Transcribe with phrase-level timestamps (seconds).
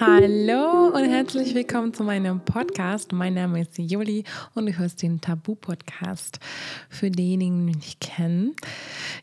[0.00, 3.10] Hallo und herzlich willkommen zu meinem Podcast.
[3.10, 4.22] Mein Name ist Juli
[4.54, 6.38] und du hörst den Tabu-Podcast.
[6.88, 8.54] Für diejenigen, die mich kennen,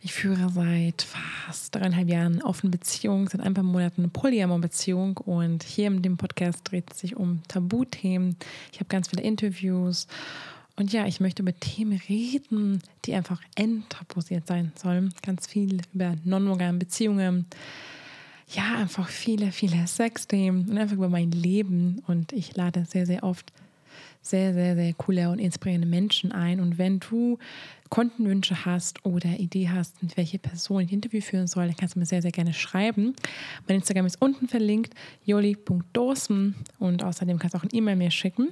[0.02, 5.64] ich führe seit fast dreieinhalb Jahren offene Beziehung, seit ein paar Monaten eine Polyamor-Beziehung und
[5.64, 8.36] hier in dem Podcast dreht es sich um Tabuthemen.
[8.74, 10.08] Ich habe ganz viele Interviews
[10.76, 15.14] und ja, ich möchte über Themen reden, die einfach enttabuisiert sein sollen.
[15.22, 17.46] Ganz viel über non-monogame Beziehungen
[18.48, 22.04] ja, einfach viele, viele Sexthemen und einfach über mein Leben.
[22.08, 23.52] Und ich lade sehr, sehr oft
[24.26, 26.60] sehr, sehr, sehr coole und inspirierende Menschen ein.
[26.60, 27.38] Und wenn du
[27.90, 31.96] Kontenwünsche hast oder Idee hast, mit welche Person ich ein Interview führen soll, dann kannst
[31.96, 33.16] du mir sehr, sehr gerne schreiben.
[33.68, 38.50] Mein Instagram ist unten verlinkt, joli.dosen und außerdem kannst du auch ein E-Mail mir schicken.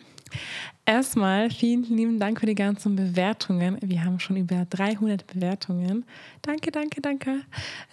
[0.85, 3.77] Erstmal vielen lieben Dank für die ganzen Bewertungen.
[3.81, 6.03] Wir haben schon über 300 Bewertungen.
[6.41, 7.39] Danke, danke, danke.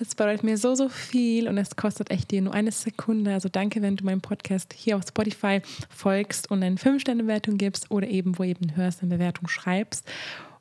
[0.01, 3.33] Es bedeutet mir so, so viel und es kostet echt dir nur eine Sekunde.
[3.33, 8.09] Also danke, wenn du meinem Podcast hier auf Spotify folgst und eine 5-Sterne-Bewertung gibst oder
[8.09, 10.05] eben, wo eben hörst, eine Bewertung schreibst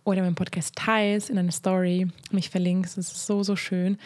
[0.04, 2.96] oder meinen Podcast teilst in einer Story, mich verlinkst.
[2.96, 3.98] Das ist so, so schön.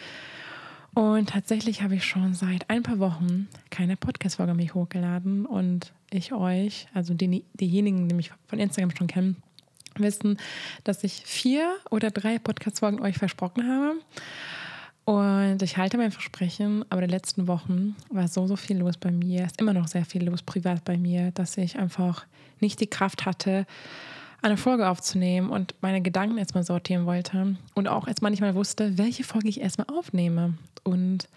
[0.94, 6.32] Und tatsächlich habe ich schon seit ein paar Wochen keine Podcast-Folge mehr hochgeladen und ich
[6.32, 9.36] euch, also die, diejenigen, die mich von Instagram schon kennen,
[9.96, 10.38] wissen,
[10.84, 13.94] dass ich vier oder drei Podcast-Folgen euch versprochen habe.
[15.04, 18.96] Und ich halte mein Versprechen, aber in den letzten Wochen war so, so viel los
[18.96, 22.24] bei mir, ist immer noch sehr viel los privat bei mir, dass ich einfach
[22.60, 23.66] nicht die Kraft hatte,
[24.40, 28.96] eine Folge aufzunehmen und meine Gedanken erstmal sortieren wollte und auch erstmal nicht mal wusste,
[28.96, 30.54] welche Folge ich erstmal aufnehme.
[30.84, 31.28] Und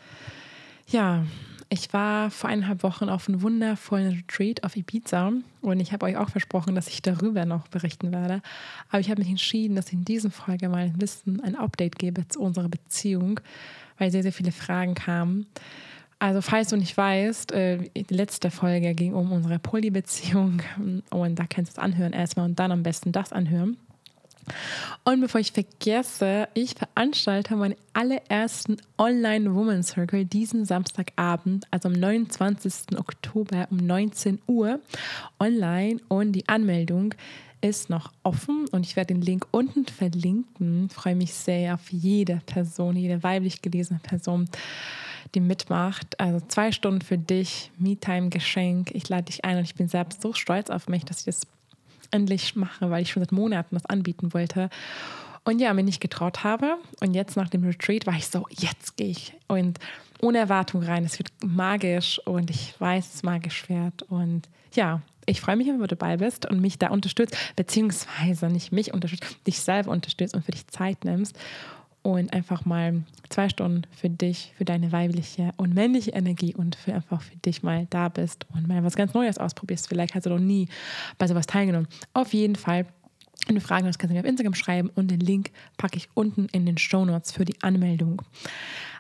[0.88, 1.26] ja,
[1.70, 6.18] ich war vor eineinhalb Wochen auf einem wundervollen Retreat auf Ibiza und ich habe euch
[6.18, 8.42] auch versprochen, dass ich darüber noch berichten werde.
[8.90, 12.00] Aber ich habe mich entschieden, dass ich in dieser Folge mal ein bisschen ein Update
[12.00, 13.40] gebe zu unserer Beziehung,
[13.98, 15.46] weil sehr, sehr viele Fragen kamen.
[16.20, 20.62] Also falls du nicht weißt, äh, die letzte Folge ging um unsere Polybeziehung
[21.10, 23.78] und da kannst du es anhören erstmal und dann am besten das anhören.
[25.04, 31.94] Und bevor ich vergesse, ich veranstalte meinen allerersten Online Woman Circle diesen Samstagabend, also am
[31.94, 32.98] 29.
[32.98, 34.80] Oktober um 19 Uhr
[35.40, 37.14] online und die Anmeldung
[37.62, 40.88] ist noch offen und ich werde den Link unten verlinken.
[40.90, 44.48] Ich freue mich sehr auf jede Person, jede weiblich gelesene Person
[45.36, 46.20] die mitmacht.
[46.20, 48.92] Also zwei Stunden für dich, Me-Time-Geschenk.
[48.94, 51.42] Ich lade dich ein und ich bin selbst so stolz auf mich, dass ich das
[52.12, 54.70] endlich mache, weil ich schon seit Monaten das anbieten wollte.
[55.44, 56.78] Und ja, mir nicht getraut habe.
[57.00, 59.34] Und jetzt nach dem Retreat war ich so, jetzt gehe ich.
[59.48, 59.80] Und
[60.22, 61.06] ohne Erwartung rein.
[61.06, 64.04] Es wird magisch und ich weiß, es magisch wird.
[64.04, 68.72] Und ja, ich freue mich, wenn du dabei bist und mich da unterstützt, beziehungsweise nicht
[68.72, 71.38] mich unterstützt, dich selber unterstützt und für dich Zeit nimmst
[72.04, 76.94] und einfach mal zwei Stunden für dich, für deine weibliche und männliche Energie und für
[76.94, 79.88] einfach für dich mal da bist und mal was ganz Neues ausprobierst.
[79.88, 80.70] Vielleicht hast du noch nie
[81.18, 81.88] bei sowas teilgenommen.
[82.14, 82.86] Auf jeden Fall.
[83.46, 86.10] Wenn du Fragen hast, kannst du mir auf Instagram schreiben und den Link packe ich
[86.14, 88.22] unten in den Show Notes für die Anmeldung.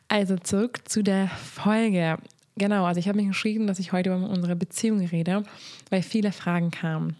[0.07, 2.17] Also zurück zu der Folge.
[2.55, 5.43] Genau, also ich habe mich geschrieben, dass ich heute über unsere Beziehung rede,
[5.89, 7.17] weil viele Fragen kamen.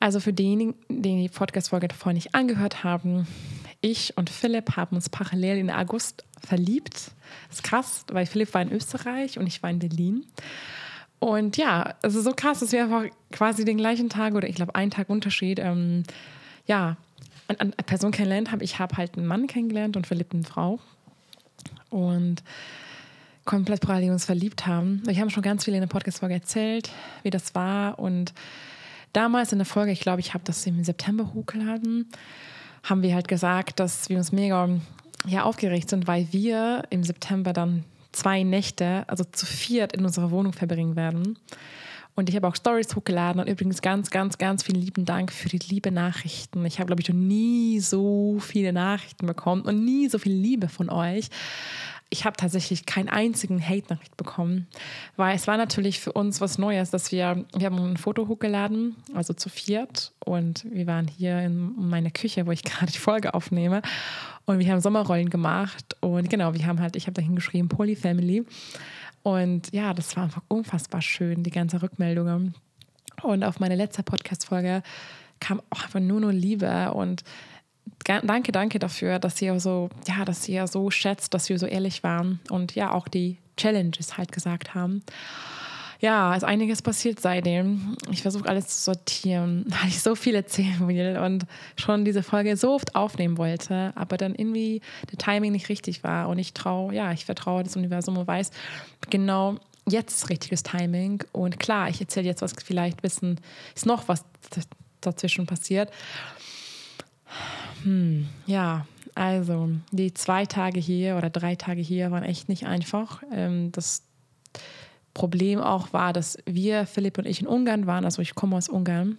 [0.00, 3.26] Also für diejenigen, die die Podcast-Folge davor nicht angehört haben,
[3.84, 7.12] ich und Philipp haben uns parallel in August verliebt.
[7.48, 10.24] Das ist krass, weil Philipp war in Österreich und ich war in Berlin.
[11.18, 14.56] Und ja, es ist so krass, dass wir einfach quasi den gleichen Tag oder ich
[14.56, 16.04] glaube einen Tag Unterschied, ähm,
[16.66, 16.96] ja,
[17.46, 18.64] an, Person kennengelernt habe.
[18.64, 20.80] Ich habe halt einen Mann kennengelernt und Philipp eine Frau.
[21.90, 22.42] Und
[23.44, 25.02] komplett parallel uns verliebt haben.
[25.04, 26.90] Wir haben schon ganz viel in der Podcast-Folge erzählt,
[27.22, 27.98] wie das war.
[27.98, 28.32] Und
[29.12, 32.08] damals in der Folge, ich glaube, ich habe das im September hochgeladen
[32.84, 34.68] haben wir halt gesagt, dass wir uns mega
[35.26, 40.30] ja, aufgeregt sind, weil wir im September dann zwei Nächte, also zu viert, in unserer
[40.30, 41.38] Wohnung verbringen werden.
[42.16, 45.48] Und ich habe auch Stories hochgeladen und übrigens ganz, ganz, ganz vielen lieben Dank für
[45.48, 46.64] die liebe Nachrichten.
[46.64, 50.68] Ich habe, glaube ich, noch nie so viele Nachrichten bekommen und nie so viel Liebe
[50.68, 51.28] von euch
[52.10, 54.68] ich habe tatsächlich keinen einzigen Hate-Nachricht bekommen,
[55.16, 58.96] weil es war natürlich für uns was Neues, dass wir, wir haben ein Foto hochgeladen,
[59.14, 63.34] also zu viert und wir waren hier in meiner Küche, wo ich gerade die Folge
[63.34, 63.82] aufnehme
[64.44, 68.44] und wir haben Sommerrollen gemacht und genau, wir haben halt, ich habe da hingeschrieben Polyfamily
[69.22, 72.54] und ja, das war einfach unfassbar schön, die ganze Rückmeldung
[73.22, 74.82] und auf meine letzte Podcast-Folge
[75.40, 77.24] kam auch einfach nur nur Liebe und
[78.04, 82.02] danke, danke dafür, dass ihr so, ja, dass ihr so schätzt, dass wir so ehrlich
[82.02, 85.02] waren und ja auch die Challenges halt gesagt haben.
[86.00, 87.96] Ja, ist einiges passiert seitdem.
[88.10, 91.46] Ich versuche alles zu sortieren, weil ich so viel erzählen will und
[91.76, 96.28] schon diese Folge so oft aufnehmen wollte, aber dann irgendwie der Timing nicht richtig war.
[96.28, 98.50] Und ich traue, ja, ich vertraue das Universum und weiß
[99.08, 99.56] genau,
[99.88, 101.24] jetzt richtiges Timing.
[101.32, 103.40] Und klar, ich erzähle jetzt, was vielleicht wissen,
[103.74, 104.24] ist noch was
[105.00, 105.90] dazwischen passiert.
[107.82, 113.22] Hm, ja, also die zwei Tage hier oder drei Tage hier waren echt nicht einfach.
[113.32, 114.02] Ähm, das
[115.14, 118.04] Problem auch war, dass wir, Philipp und ich, in Ungarn waren.
[118.04, 119.18] Also ich komme aus Ungarn.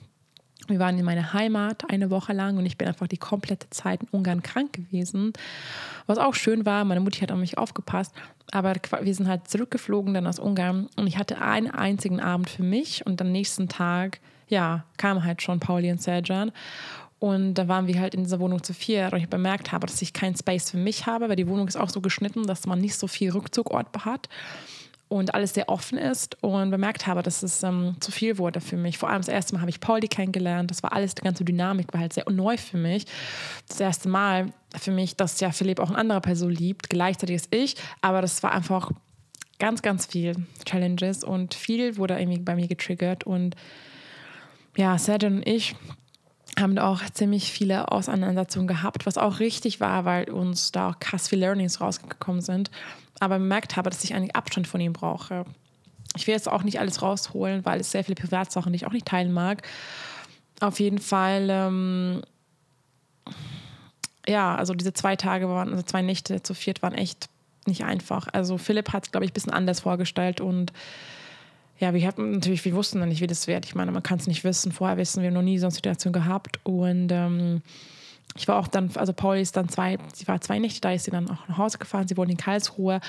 [0.67, 4.01] Wir waren in meiner Heimat eine Woche lang und ich bin einfach die komplette Zeit
[4.01, 5.31] in Ungarn krank gewesen.
[6.07, 8.13] Was auch schön war, meine Mutter hat auf mich aufgepasst,
[8.51, 12.63] aber wir sind halt zurückgeflogen dann aus Ungarn und ich hatte einen einzigen Abend für
[12.63, 16.51] mich und am nächsten Tag, ja, kamen halt schon Pauli und Serjan
[17.25, 19.99] und da waren wir halt in dieser Wohnung zu vier und ich bemerkt habe, dass
[20.03, 22.79] ich keinen Space für mich habe, weil die Wohnung ist auch so geschnitten, dass man
[22.79, 24.29] nicht so viel Rückzugort hat
[25.07, 28.77] und alles sehr offen ist und bemerkt habe, dass es ähm, zu viel wurde für
[28.77, 28.99] mich.
[28.99, 30.69] Vor allem das erste Mal habe ich Pauli kennengelernt.
[30.69, 33.05] Das war alles, die ganze Dynamik war halt sehr neu für mich.
[33.67, 37.55] Das erste Mal für mich, dass ja Philipp auch eine andere Person liebt, gleichzeitig ist
[37.55, 38.91] ich, aber das war einfach
[39.57, 43.55] ganz, ganz viel Challenges und viel wurde irgendwie bei mir getriggert und
[44.77, 45.75] ja, Sergio und ich
[46.59, 51.27] haben auch ziemlich viele Auseinandersetzungen gehabt, was auch richtig war, weil uns da auch krass
[51.27, 52.69] viele Learnings rausgekommen sind
[53.19, 55.45] aber bemerkt habe, dass ich eigentlich Abstand von ihm brauche.
[56.15, 58.91] Ich will jetzt auch nicht alles rausholen, weil es sehr viele Privatsachen, die ich auch
[58.91, 59.67] nicht teilen mag.
[60.59, 62.21] Auf jeden Fall, ähm,
[64.27, 67.29] ja, also diese zwei Tage waren, also zwei Nächte zu viert waren echt
[67.67, 68.27] nicht einfach.
[68.31, 70.71] Also Philipp hat es, glaube ich, ein bisschen anders vorgestellt und
[71.79, 73.65] ja, wir hatten natürlich, wir wussten dann nicht, wie das wird.
[73.65, 74.71] Ich meine, man kann es nicht wissen.
[74.71, 77.61] Vorher wissen wir noch nie so eine Situation gehabt und ähm,
[78.37, 81.05] ich war auch dann, also Pauli ist dann zwei, sie war zwei Nächte da, ist
[81.05, 82.99] sie dann auch nach Hause gefahren, sie wohnt in Karlsruhe.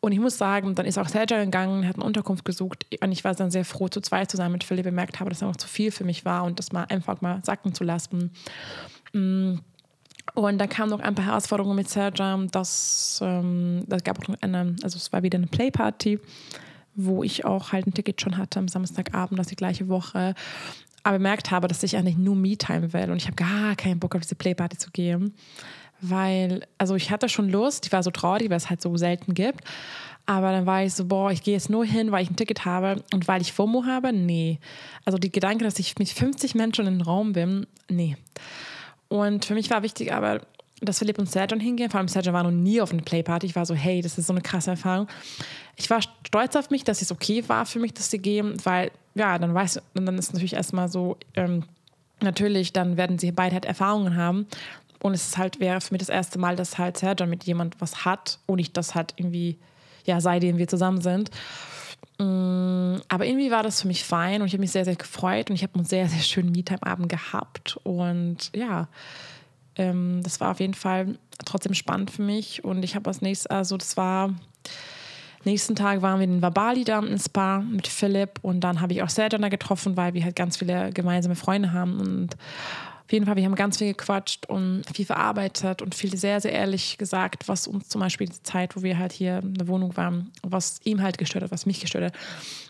[0.00, 2.86] Und ich muss sagen, dann ist auch Sergio gegangen, hat eine Unterkunft gesucht.
[3.02, 4.84] Und ich war dann sehr froh, zu zweit zu sein mit Philipp.
[4.84, 7.40] bemerkt habe, dass es einfach zu viel für mich war und das mal einfach mal
[7.44, 8.30] sacken zu lassen.
[9.12, 9.56] Mm.
[10.34, 12.46] Und dann kamen noch ein paar Herausforderungen mit Sergio.
[12.50, 16.20] Das, ähm, das gab auch eine, also es war wieder eine Playparty
[17.04, 20.34] wo ich auch halt ein Ticket schon hatte am Samstagabend, das die gleiche Woche
[21.02, 24.14] aber bemerkt habe, dass ich eigentlich nur Me-Time will und ich habe gar keinen Bock
[24.14, 25.34] auf diese Playparty zu gehen,
[26.00, 29.34] weil, also ich hatte schon Lust, ich war so traurig, weil es halt so selten
[29.34, 29.64] gibt,
[30.26, 32.64] aber dann war ich so, boah, ich gehe jetzt nur hin, weil ich ein Ticket
[32.64, 34.58] habe und weil ich FOMO habe, nee.
[35.04, 38.16] Also die Gedanke, dass ich mit 50 Menschen in den Raum bin, nee.
[39.08, 40.42] Und für mich war wichtig aber,
[40.80, 41.90] dass Philipp und Sergio hingehen.
[41.90, 43.46] Vor allem Sergio war noch nie auf einer Playparty.
[43.46, 45.08] Ich war so, hey, das ist so eine krasse Erfahrung.
[45.76, 48.90] Ich war stolz auf mich, dass es okay war für mich, dass sie gehen, weil,
[49.14, 51.64] ja, dann weiß, dann ist natürlich erstmal so, ähm,
[52.22, 54.46] natürlich, dann werden sie beide halt Erfahrungen haben.
[55.02, 57.80] Und es ist halt, wäre für mich das erste Mal, dass halt Sergio mit jemand
[57.80, 59.56] was hat und ich das halt irgendwie,
[60.04, 61.30] ja, seitdem wir zusammen sind.
[62.18, 65.48] Mm, aber irgendwie war das für mich fein und ich habe mich sehr, sehr gefreut
[65.48, 67.78] und ich habe einen sehr, sehr schönen Meetime-Abend gehabt.
[67.82, 68.88] Und ja,
[69.80, 72.64] ähm, das war auf jeden Fall trotzdem spannend für mich.
[72.64, 74.34] Und ich habe als nächstes, also das war,
[75.44, 79.02] nächsten Tag waren wir in Wabali da im Spa mit Philipp und dann habe ich
[79.02, 82.36] auch Serjan da getroffen, weil wir halt ganz viele gemeinsame Freunde haben und
[83.10, 86.52] auf jeden Fall, wir haben ganz viel gequatscht und viel verarbeitet und viel sehr, sehr
[86.52, 89.96] ehrlich gesagt, was uns zum Beispiel die Zeit, wo wir halt hier in der Wohnung
[89.96, 92.12] waren, was ihm halt gestört hat, was mich gestört hat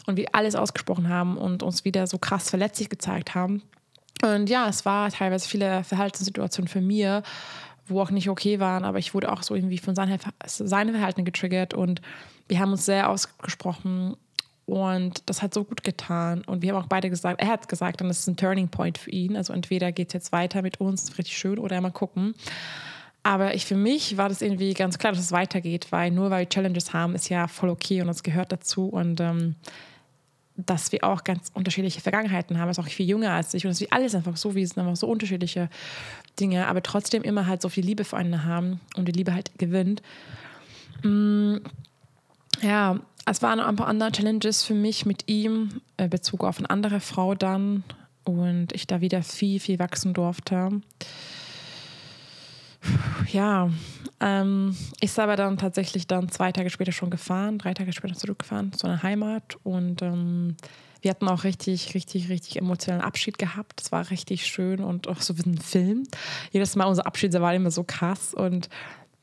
[0.06, 3.60] und wir alles ausgesprochen haben und uns wieder so krass verletzlich gezeigt haben.
[4.22, 7.22] Und ja, es war teilweise viele Verhaltenssituationen für mir,
[7.86, 11.24] wo auch nicht okay waren, aber ich wurde auch so irgendwie von seinem seine Verhalten
[11.24, 12.00] getriggert und
[12.48, 14.16] wir haben uns sehr ausgesprochen
[14.70, 16.42] und das hat so gut getan.
[16.46, 18.98] Und wir haben auch beide gesagt, er hat gesagt, dann ist es ein Turning Point
[18.98, 19.36] für ihn.
[19.36, 22.34] Also entweder geht es jetzt weiter mit uns, richtig schön, oder mal gucken.
[23.24, 26.42] Aber ich, für mich war das irgendwie ganz klar, dass es weitergeht, weil nur weil
[26.42, 28.86] wir Challenges haben, ist ja voll okay und das gehört dazu.
[28.86, 29.56] Und ähm,
[30.66, 33.80] dass wir auch ganz unterschiedliche Vergangenheiten haben, ist auch viel jünger als ich und dass
[33.80, 35.68] wir alles einfach so, wie es einfach so unterschiedliche
[36.38, 40.02] Dinge, aber trotzdem immer halt so viel Liebe füreinander haben und die Liebe halt gewinnt.
[41.02, 41.56] Mm,
[42.62, 46.58] ja, es waren ein paar andere Challenges für mich mit ihm, in äh, Bezug auf
[46.58, 47.84] eine andere Frau dann
[48.24, 50.80] und ich da wieder viel, viel wachsen durfte.
[53.28, 53.70] Ja,
[54.20, 58.72] ähm, ist aber dann tatsächlich dann zwei Tage später schon gefahren, drei Tage später zurückgefahren
[58.72, 60.56] zu einer Heimat und ähm,
[61.00, 63.80] wir hatten auch richtig, richtig, richtig emotionalen Abschied gehabt.
[63.80, 66.02] Es war richtig schön und auch so wie ein Film.
[66.52, 68.68] Jedes Mal unser Abschied war immer so krass und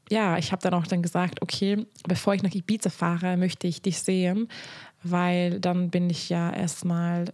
[0.09, 3.81] ja, ich habe dann auch dann gesagt, okay, bevor ich nach Ibiza fahre, möchte ich
[3.81, 4.47] dich sehen,
[5.03, 7.25] weil dann bin ich ja erstmal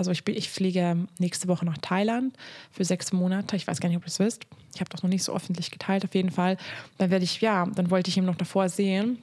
[0.00, 2.34] also ich, bin, ich fliege nächste Woche nach Thailand
[2.72, 3.54] für sechs Monate.
[3.54, 4.46] Ich weiß gar nicht, ob ihr das wisst.
[4.74, 6.56] Ich habe das noch nicht so öffentlich geteilt, auf jeden Fall.
[6.96, 9.18] Dann werde ich, ja, dann wollte ich ihn noch davor sehen.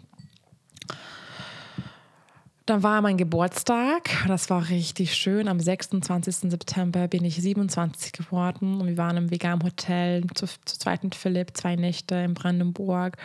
[2.67, 4.07] Dann war mein Geburtstag.
[4.27, 5.47] Das war richtig schön.
[5.47, 6.51] Am 26.
[6.51, 11.57] September bin ich 27 geworden und wir waren im veganen Hotel zu, zu zweiten Philipp,
[11.57, 13.17] zwei Nächte in Brandenburg.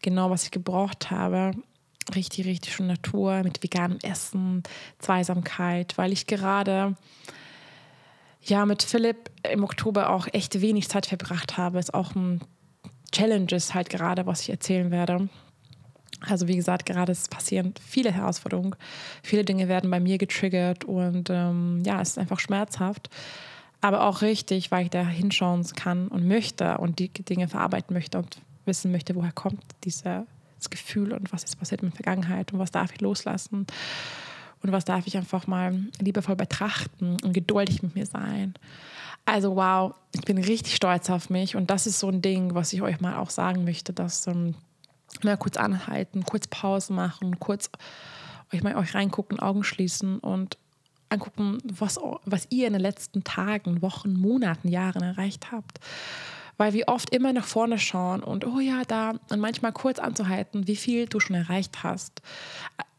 [0.00, 1.52] Genau, was ich gebraucht habe.
[2.14, 4.62] Richtig, richtig schöne Natur mit veganem Essen,
[4.98, 6.96] Zweisamkeit, weil ich gerade
[8.42, 11.78] ja mit Philipp im Oktober auch echt wenig Zeit verbracht habe.
[11.78, 12.40] Ist auch ein
[13.12, 15.28] Challenge ist halt gerade, was ich erzählen werde.
[16.20, 18.74] Also wie gesagt, gerade es passieren viele Herausforderungen,
[19.22, 23.10] viele Dinge werden bei mir getriggert und ähm, ja, es ist einfach schmerzhaft,
[23.80, 28.18] aber auch richtig, weil ich da hinschauen kann und möchte und die Dinge verarbeiten möchte
[28.18, 29.64] und wissen möchte, woher kommt
[30.62, 33.66] dieses Gefühl und was ist passiert in der Vergangenheit und was darf ich loslassen
[34.62, 38.54] und was darf ich einfach mal liebevoll betrachten und geduldig mit mir sein.
[39.24, 42.72] Also wow, ich bin richtig stolz auf mich und das ist so ein Ding, was
[42.72, 44.54] ich euch mal auch sagen möchte, dass ähm,
[45.22, 47.70] mal kurz anhalten, kurz Pause machen, kurz
[48.52, 50.58] euch mal euch reingucken, Augen schließen und
[51.08, 55.78] angucken, was, was ihr in den letzten Tagen, Wochen, Monaten, Jahren erreicht habt.
[56.56, 60.66] Weil wir oft immer nach vorne schauen und oh ja, da und manchmal kurz anzuhalten,
[60.66, 62.22] wie viel du schon erreicht hast,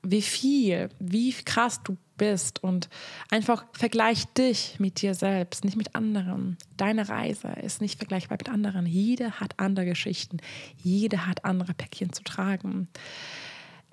[0.03, 2.89] wie viel, wie krass du bist und
[3.29, 6.57] einfach vergleich dich mit dir selbst, nicht mit anderen.
[6.77, 8.85] Deine Reise ist nicht vergleichbar mit anderen.
[8.85, 10.37] Jede hat andere Geschichten,
[10.77, 12.87] jede hat andere Päckchen zu tragen.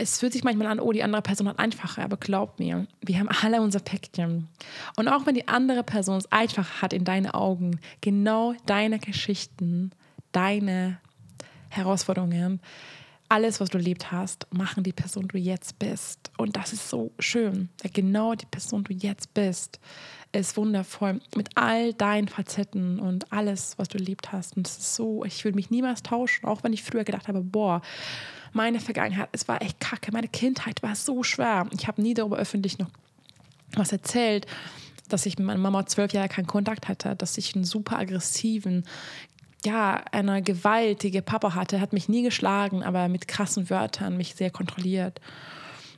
[0.03, 3.19] Es fühlt sich manchmal an, oh, die andere Person hat einfacher, aber glaub mir, wir
[3.19, 4.49] haben alle unser Päckchen.
[4.97, 9.91] Und auch wenn die andere Person es einfach hat in deinen Augen, genau deine Geschichten,
[10.33, 10.99] deine
[11.69, 12.61] Herausforderungen,
[13.31, 16.33] alles, was du erlebt hast, machen die Person, du jetzt bist.
[16.37, 17.69] Und das ist so schön.
[17.93, 19.79] Genau die Person, du jetzt bist,
[20.33, 21.21] ist wundervoll.
[21.37, 24.57] Mit all deinen Facetten und alles, was du erlebt hast.
[24.57, 27.41] Und es ist so, ich will mich niemals tauschen, auch wenn ich früher gedacht habe,
[27.41, 27.83] boah,
[28.53, 30.11] meine Vergangenheit, es war echt kacke.
[30.11, 31.69] Meine Kindheit war so schwer.
[31.71, 32.91] Ich habe nie darüber öffentlich noch
[33.77, 34.49] was erzählt
[35.13, 38.85] dass ich mit meiner Mama zwölf Jahre keinen Kontakt hatte, dass ich einen super aggressiven,
[39.65, 44.51] ja, eine gewaltige Papa hatte, hat mich nie geschlagen, aber mit krassen Wörtern mich sehr
[44.51, 45.21] kontrolliert.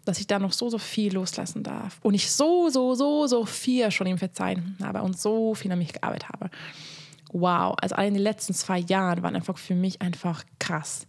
[0.04, 1.98] Dass ich da noch so, so viel loslassen darf.
[2.02, 5.78] Und ich so, so, so, so viel schon ihm verzeihen habe und so viel an
[5.78, 6.50] mich gearbeitet habe.
[7.32, 11.06] Wow, also in den letzten zwei Jahren waren einfach für mich einfach krass.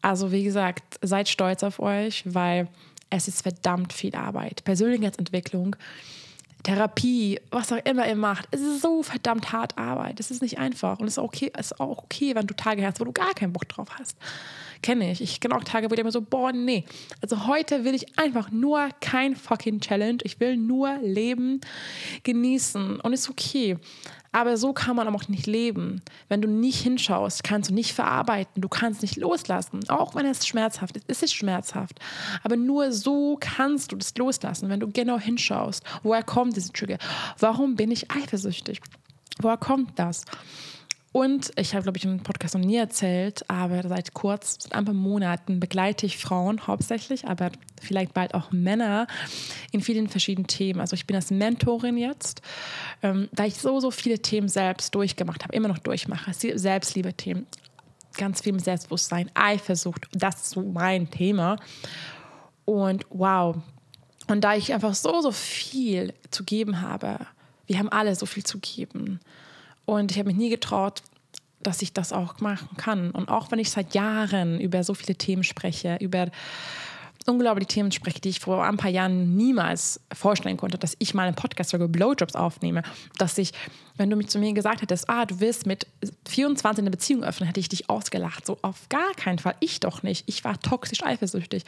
[0.00, 2.68] Also wie gesagt, seid stolz auf euch, weil
[3.10, 4.62] es ist verdammt viel Arbeit.
[4.64, 5.74] Persönlichkeitsentwicklung
[6.62, 10.20] Therapie, was auch immer ihr macht, es ist so verdammt hart Arbeit.
[10.20, 10.98] Es ist nicht einfach.
[10.98, 13.32] Und es ist, okay, es ist auch okay, wenn du Tage hast, wo du gar
[13.34, 14.16] keinen Bock drauf hast.
[14.82, 15.20] Kenne ich.
[15.20, 16.84] Ich kenne auch Tage, wo ich immer so, boah, nee.
[17.20, 20.18] Also heute will ich einfach nur kein fucking Challenge.
[20.22, 21.60] Ich will nur leben,
[22.22, 23.00] genießen.
[23.00, 23.76] Und es ist okay.
[24.32, 26.02] Aber so kann man auch nicht leben.
[26.28, 30.46] Wenn du nicht hinschaust, kannst du nicht verarbeiten, du kannst nicht loslassen, auch wenn es
[30.46, 31.04] schmerzhaft ist.
[31.08, 31.98] Es ist schmerzhaft.
[32.44, 35.82] Aber nur so kannst du das loslassen, wenn du genau hinschaust.
[36.04, 36.98] Woher kommt diese Trigger?
[37.38, 38.80] Warum bin ich eifersüchtig?
[39.40, 40.24] Woher kommt das?
[41.12, 44.84] Und ich habe, glaube ich, im Podcast noch nie erzählt, aber seit kurz, seit ein
[44.84, 47.50] paar Monaten begleite ich Frauen hauptsächlich, aber
[47.82, 49.08] vielleicht bald auch Männer
[49.72, 50.80] in vielen verschiedenen Themen.
[50.80, 52.42] Also ich bin als Mentorin jetzt,
[53.02, 56.32] ähm, da ich so, so viele Themen selbst durchgemacht habe, immer noch durchmache.
[56.32, 57.44] Selbstliebe-Themen,
[58.16, 61.56] ganz viel Selbstbewusstsein, Eifersucht, das ist so mein Thema.
[62.64, 63.56] Und wow.
[64.28, 67.26] Und da ich einfach so, so viel zu geben habe,
[67.66, 69.18] wir haben alle so viel zu geben
[69.84, 71.02] und ich habe mich nie getraut,
[71.62, 73.10] dass ich das auch machen kann.
[73.10, 76.30] Und auch wenn ich seit Jahren über so viele Themen spreche, über
[77.26, 81.26] unglaubliche Themen spreche, die ich vor ein paar Jahren niemals vorstellen konnte, dass ich mal
[81.26, 82.82] einen Podcast über Blowjobs aufnehme,
[83.18, 83.52] dass ich,
[83.96, 85.86] wenn du mich zu mir gesagt hättest, ah, du willst mit
[86.28, 88.46] 24 eine Beziehung öffnen, hätte ich dich ausgelacht.
[88.46, 89.54] So auf gar keinen Fall.
[89.60, 90.24] Ich doch nicht.
[90.26, 91.64] Ich war toxisch eifersüchtig.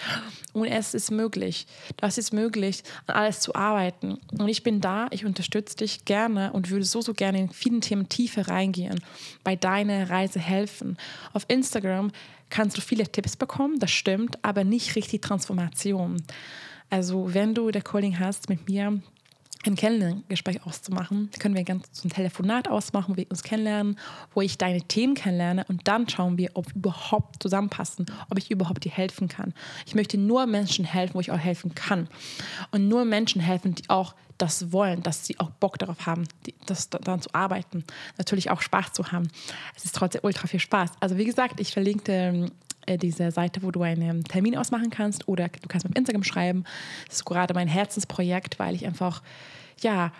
[0.55, 1.67] Und es ist möglich.
[1.99, 4.19] Das ist möglich, an alles zu arbeiten.
[4.31, 7.83] Und ich bin da, ich unterstütze dich gerne und würde so, so gerne in vielen
[7.83, 9.01] Themen tiefer reingehen,
[9.45, 10.97] bei deiner Reise helfen.
[11.35, 12.11] Auf Instagram
[12.53, 16.23] kannst du viele Tipps bekommen, das stimmt, aber nicht richtig Transformation.
[16.91, 19.01] Also wenn du der Calling hast, mit mir
[19.65, 23.99] ein Kennenlerngespräch auszumachen, können wir ganz ein Telefonat ausmachen, wo wir uns kennenlernen,
[24.35, 28.51] wo ich deine Themen kennenlerne und dann schauen wir, ob wir überhaupt zusammenpassen, ob ich
[28.51, 29.55] überhaupt dir helfen kann.
[29.87, 32.09] Ich möchte nur Menschen helfen, wo ich auch helfen kann.
[32.71, 36.55] Und nur Menschen helfen, die auch das wollen, dass sie auch Bock darauf haben, die,
[36.67, 37.85] das daran zu arbeiten,
[38.19, 39.29] natürlich auch Spaß zu haben.
[39.77, 40.91] Es ist trotzdem ultra viel Spaß.
[40.99, 42.51] Also wie gesagt, ich verlinke
[42.87, 46.65] äh, diese Seite, wo du einen Termin ausmachen kannst oder du kannst mit Instagram schreiben.
[47.07, 49.23] Das ist gerade mein Herzensprojekt, weil ich einfach
[49.81, 50.13] ja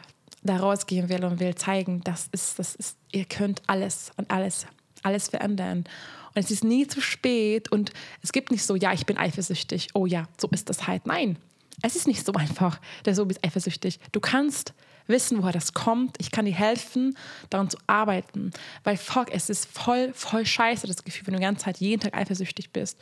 [0.45, 4.67] da rausgehen will und will zeigen, das ist, das ist, ihr könnt alles und alles,
[5.03, 5.79] alles verändern.
[5.79, 9.89] Und es ist nie zu spät und es gibt nicht so, ja, ich bin eifersüchtig,
[9.95, 11.07] oh ja, so ist das halt.
[11.07, 11.39] Nein,
[11.81, 13.99] es ist nicht so einfach, der so bist eifersüchtig.
[14.13, 14.75] Du kannst
[15.07, 16.17] wissen, woher das kommt.
[16.19, 17.17] Ich kann dir helfen,
[17.51, 18.53] daran zu arbeiten.
[18.85, 22.01] Weil fuck, es ist voll, voll scheiße, das Gefühl, wenn du die ganze Zeit jeden
[22.01, 22.99] Tag eifersüchtig bist.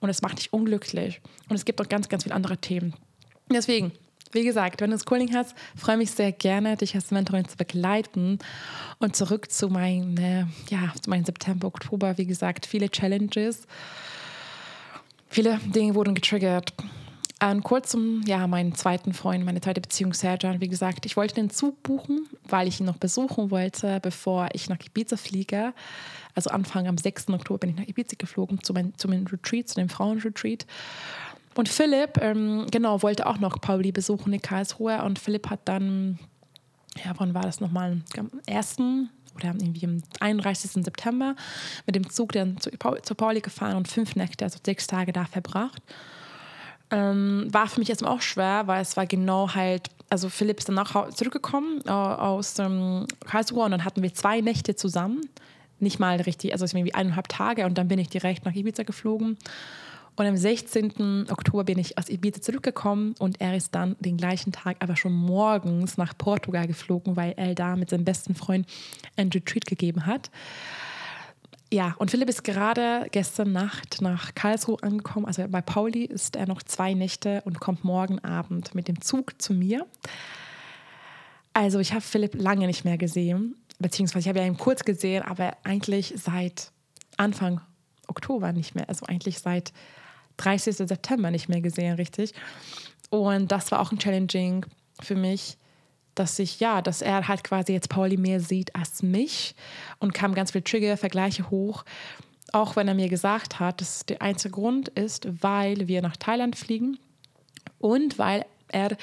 [0.00, 1.20] und es macht dich unglücklich.
[1.48, 2.94] Und es gibt auch ganz, ganz viele andere Themen.
[3.50, 3.92] Deswegen,
[4.32, 8.38] wie gesagt, wenn du Schooling hast, freue mich sehr gerne, dich als Mentorin zu begleiten.
[8.98, 13.66] Und zurück zu, meine, ja, zu meinem September, Oktober, wie gesagt, viele Challenges.
[15.28, 16.72] Viele Dinge wurden getriggert.
[17.40, 21.36] Und kurz zum, ja, meinen zweiten Freund, meine zweite Beziehung, Serjan, wie gesagt, ich wollte
[21.36, 25.72] den Zug buchen, weil ich ihn noch besuchen wollte, bevor ich nach Ibiza fliege.
[26.34, 27.28] Also Anfang am 6.
[27.28, 30.66] Oktober bin ich nach Ibiza geflogen, zu, mein, zu meinem Retreat, zu dem Frauenretreat.
[31.54, 35.02] Und Philipp, ähm, genau, wollte auch noch Pauli besuchen in Karlsruhe.
[35.04, 36.18] Und Philipp hat dann,
[37.04, 38.02] ja, wann war das nochmal?
[38.16, 38.78] Am 1.
[39.36, 40.84] oder irgendwie am 31.
[40.84, 41.36] September
[41.86, 42.70] mit dem Zug dann zu,
[43.02, 45.82] zu Pauli gefahren und fünf Nächte, also sechs Tage da verbracht.
[46.90, 50.68] Ähm, war für mich erstmal auch schwer, weil es war genau halt, also Philipp ist
[50.68, 55.20] danach zurückgekommen äh, aus ähm, Karlsruhe und dann hatten wir zwei Nächte zusammen.
[55.80, 58.54] Nicht mal richtig, also es war irgendwie eineinhalb Tage und dann bin ich direkt nach
[58.54, 59.36] Ibiza geflogen.
[60.18, 61.26] Und am 16.
[61.30, 65.12] Oktober bin ich aus Ibiza zurückgekommen und er ist dann den gleichen Tag, aber schon
[65.12, 68.66] morgens nach Portugal geflogen, weil er da mit seinem besten Freund
[69.16, 70.30] ein Retreat gegeben hat.
[71.70, 75.26] Ja, und Philipp ist gerade gestern Nacht nach Karlsruhe angekommen.
[75.26, 79.40] Also bei Pauli ist er noch zwei Nächte und kommt morgen Abend mit dem Zug
[79.40, 79.86] zu mir.
[81.52, 85.22] Also ich habe Philipp lange nicht mehr gesehen, beziehungsweise ich habe ja ihn kurz gesehen,
[85.22, 86.72] aber eigentlich seit
[87.18, 87.60] Anfang
[88.06, 88.88] Oktober nicht mehr.
[88.88, 89.72] Also eigentlich seit
[90.38, 90.76] 30.
[90.76, 92.32] September nicht mehr gesehen, richtig.
[93.10, 94.64] Und das war auch ein Challenging
[95.00, 95.58] für mich
[96.18, 99.54] dass ich, ja, dass er halt quasi jetzt Pauli mehr sieht als mich
[99.98, 101.84] und kam ganz viel Trigger, Vergleiche hoch.
[102.52, 106.56] Auch wenn er mir gesagt hat, dass der einzige Grund ist, weil wir nach Thailand
[106.56, 106.98] fliegen
[107.78, 108.96] und weil er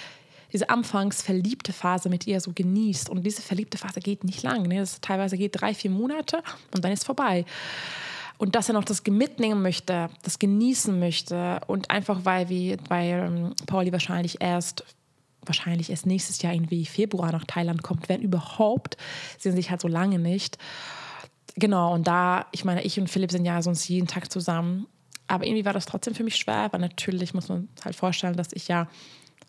[0.52, 3.10] diese anfangs verliebte Phase mit ihr so genießt.
[3.10, 4.64] Und diese verliebte Phase geht nicht lang.
[4.64, 4.80] Ne?
[4.80, 6.42] Das teilweise geht drei, vier Monate
[6.74, 7.46] und dann ist vorbei.
[8.38, 11.60] Und dass er noch das mitnehmen möchte, das genießen möchte.
[11.68, 14.84] Und einfach, weil, wie, weil ähm, Pauli wahrscheinlich erst
[15.48, 18.98] wahrscheinlich erst nächstes Jahr irgendwie Februar nach Thailand kommt, wenn überhaupt.
[19.38, 20.58] Sind sich halt so lange nicht.
[21.56, 24.88] Genau, und da, ich meine, ich und Philipp sind ja sonst jeden Tag zusammen.
[25.28, 28.52] Aber irgendwie war das trotzdem für mich schwer, weil natürlich muss man halt vorstellen, dass
[28.52, 28.88] ich ja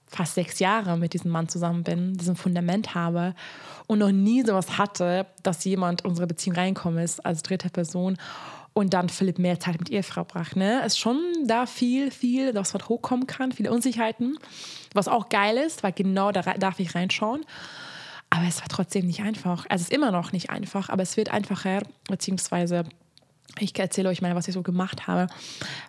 [0.06, 3.34] fast sechs Jahre mit diesem Mann zusammen bin, diesen Fundament habe
[3.86, 8.16] und noch nie sowas hatte, dass jemand in unsere Beziehung reinkommen ist als dritte Person
[8.76, 10.54] und dann Philipp mehr Zeit mit ihr verbracht.
[10.54, 10.82] Ne?
[10.84, 14.38] Es ist schon da viel, viel, was was hochkommen kann, viele Unsicherheiten,
[14.92, 17.42] was auch geil ist, weil genau da darf ich reinschauen.
[18.28, 19.64] Aber es war trotzdem nicht einfach.
[19.70, 22.84] Also es ist immer noch nicht einfach, aber es wird einfacher, beziehungsweise
[23.58, 25.32] ich erzähle euch mal, was ich so gemacht habe,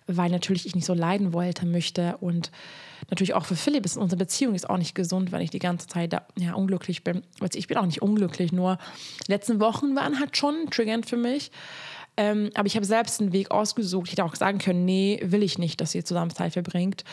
[0.06, 2.50] weil natürlich ich nicht so leiden wollte, möchte und
[3.10, 5.88] natürlich auch für Philipp ist unsere Beziehung ist auch nicht gesund, weil ich die ganze
[5.88, 7.22] Zeit da, ja, unglücklich bin.
[7.40, 8.78] Also ich bin auch nicht unglücklich, nur
[9.26, 11.50] letzten Wochen waren halt schon triggernd für mich,
[12.18, 14.08] ähm, aber ich habe selbst einen Weg ausgesucht.
[14.08, 17.04] Ich hätte auch sagen können, nee, will ich nicht, dass ihr zusammen Zeit verbringt.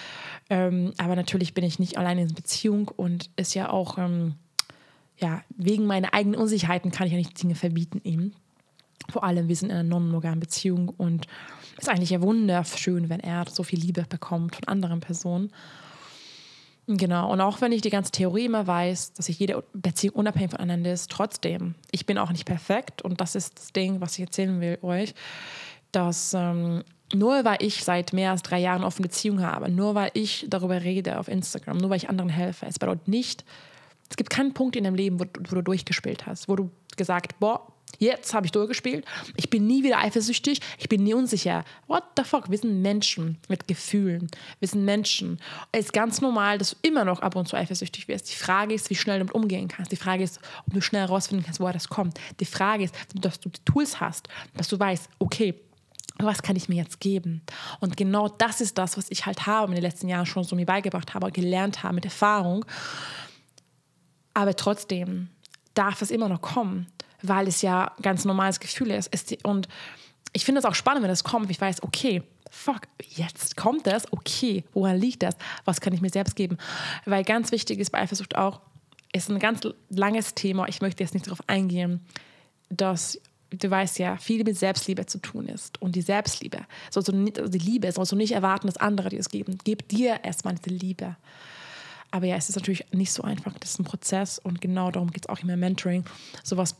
[0.49, 4.33] Ähm, aber natürlich bin ich nicht alleine in Beziehung und ist ja auch, ähm,
[5.19, 8.33] ja, wegen meiner eigenen Unsicherheiten kann ich ja nicht Dinge verbieten ihm.
[9.11, 11.27] Vor allem, wir sind in einer non-monogamen Beziehung und
[11.77, 15.51] es ist eigentlich ja wunderschön, wenn er so viel Liebe bekommt von anderen Personen.
[16.87, 20.51] Genau, und auch wenn ich die ganze Theorie immer weiß, dass sich jede Beziehung unabhängig
[20.51, 24.25] voneinander ist, trotzdem, ich bin auch nicht perfekt und das ist das Ding, was ich
[24.25, 25.15] erzählen will euch,
[25.91, 30.11] dass ähm, nur weil ich seit mehr als drei Jahren offene Beziehung habe, nur weil
[30.13, 33.45] ich darüber rede auf Instagram, nur weil ich anderen helfe, es bedeutet nicht,
[34.07, 37.39] es gibt keinen Punkt in deinem Leben, wo, wo du durchgespielt hast, wo du gesagt,
[37.39, 37.65] boah,
[37.99, 39.05] Jetzt habe ich durchgespielt.
[39.35, 40.59] Ich bin nie wieder eifersüchtig.
[40.77, 41.63] Ich bin nie unsicher.
[41.87, 42.49] What the fuck?
[42.49, 44.29] Wir sind Menschen mit Gefühlen.
[44.59, 45.39] Wir sind Menschen.
[45.71, 48.31] Es ist ganz normal, dass du immer noch ab und zu eifersüchtig wirst.
[48.31, 49.91] Die Frage ist, wie schnell du damit umgehen kannst.
[49.91, 52.19] Die Frage ist, ob du schnell herausfinden kannst, woher das kommt.
[52.39, 55.55] Die Frage ist, dass du die Tools hast, dass du weißt, okay,
[56.17, 57.41] was kann ich mir jetzt geben?
[57.81, 60.55] Und genau das ist das, was ich halt habe in den letzten Jahren schon so
[60.55, 62.65] mir beigebracht habe, gelernt habe mit Erfahrung.
[64.33, 65.29] Aber trotzdem
[65.73, 66.87] darf es immer noch kommen
[67.27, 69.09] weil es ja ganz normales Gefühl ist.
[69.43, 69.67] Und
[70.33, 71.49] ich finde es auch spannend, wenn es kommt.
[71.49, 75.35] Ich weiß, okay, fuck, jetzt kommt das, okay, woran liegt das?
[75.65, 76.57] Was kann ich mir selbst geben?
[77.05, 78.61] Weil ganz wichtig ist bei Eifersucht auch,
[79.13, 82.05] ist ein ganz langes Thema, ich möchte jetzt nicht darauf eingehen,
[82.69, 83.19] dass
[83.51, 85.81] du weißt ja, viel mit Selbstliebe zu tun ist.
[85.81, 89.57] Und die Selbstliebe, also die Liebe, sollst du nicht erwarten, dass andere dir es geben.
[89.63, 91.15] Gib dir erstmal diese Liebe.
[92.11, 93.53] Aber ja, es ist natürlich nicht so einfach.
[93.59, 96.05] Das ist ein Prozess und genau darum geht es auch im Mentoring,
[96.43, 96.75] sowas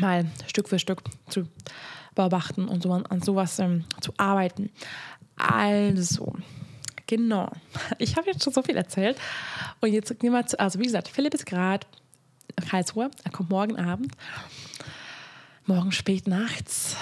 [0.00, 1.46] mal Stück für Stück zu
[2.14, 4.70] beobachten und so an sowas ähm, zu arbeiten.
[5.36, 6.34] Also,
[7.06, 7.52] genau.
[7.98, 9.16] Ich habe jetzt schon so viel erzählt.
[9.80, 11.86] Und jetzt gehen wir zu, also wie gesagt, Philipp ist gerade
[12.56, 13.10] in Karlsruhe.
[13.22, 14.12] Er kommt morgen Abend.
[15.66, 16.96] Morgen spät nachts.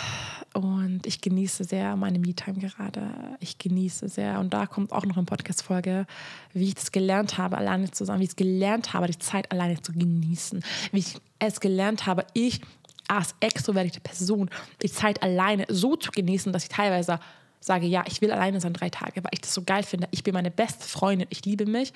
[0.54, 3.10] und ich genieße sehr meine Me-Time gerade.
[3.40, 4.40] Ich genieße sehr.
[4.40, 6.06] Und da kommt auch noch eine Podcast-Folge,
[6.52, 9.50] wie ich das gelernt habe, alleine zu sein, wie ich es gelernt habe, die Zeit
[9.52, 10.64] alleine zu genießen.
[10.92, 12.60] Wie ich es gelernt habe, ich
[13.08, 14.50] als extrovertierte Person
[14.82, 17.20] die Zeit alleine so zu genießen, dass ich teilweise
[17.64, 20.06] sage, ja, ich will alleine sein drei Tage, weil ich das so geil finde.
[20.10, 21.94] Ich bin meine beste Freundin, ich liebe mich.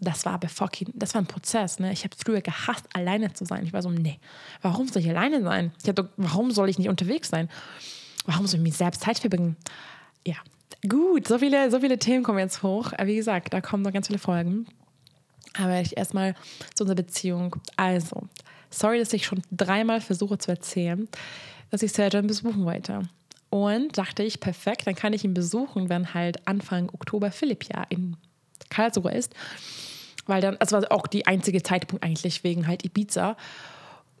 [0.00, 1.78] Das war aber fucking, das war ein Prozess.
[1.78, 1.92] Ne?
[1.92, 3.64] Ich habe früher gehasst, alleine zu sein.
[3.64, 4.18] Ich war so, nee,
[4.60, 5.72] warum soll ich alleine sein?
[5.84, 7.48] Ich doch, warum soll ich nicht unterwegs sein?
[8.26, 9.56] Warum soll ich mir selbst Zeit verbringen?
[10.26, 10.36] Ja,
[10.88, 12.90] gut, so viele, so viele Themen kommen jetzt hoch.
[13.04, 14.66] Wie gesagt, da kommen noch ganz viele Folgen.
[15.56, 16.34] Aber ich erstmal
[16.74, 17.54] zu unserer Beziehung.
[17.76, 18.22] Also,
[18.78, 21.08] sorry, dass ich schon dreimal versuche zu erzählen,
[21.70, 23.02] dass ich Sergeant besuchen wollte.
[23.50, 27.84] Und dachte ich, perfekt, dann kann ich ihn besuchen, wenn halt Anfang Oktober Philipp ja
[27.88, 28.16] in
[28.68, 29.32] Karlsruhe ist.
[30.26, 33.36] Weil dann, das war auch die einzige Zeitpunkt eigentlich wegen halt Ibiza.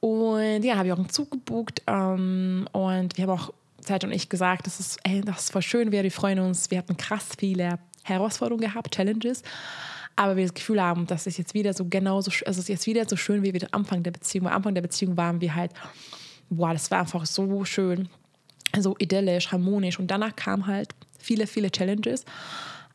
[0.00, 1.82] Und ja, habe ich auch einen Zug gebucht.
[1.86, 5.62] Ähm, und wir haben auch Zeit und ich gesagt, das ist, ey, das ist voll
[5.62, 6.70] schön, wir freuen uns.
[6.70, 9.42] Wir hatten krass viele Herausforderungen gehabt, Challenges.
[10.16, 12.86] Aber wir das Gefühl haben, dass es jetzt wieder so genauso, also es ist jetzt
[12.86, 14.46] wieder so schön wie wir am Anfang der Beziehung.
[14.46, 15.72] Am Anfang der Beziehung waren wir halt,
[16.50, 18.08] boah, das war einfach so schön
[18.82, 19.98] so idyllisch, harmonisch.
[19.98, 22.24] Und danach kamen halt viele, viele Challenges.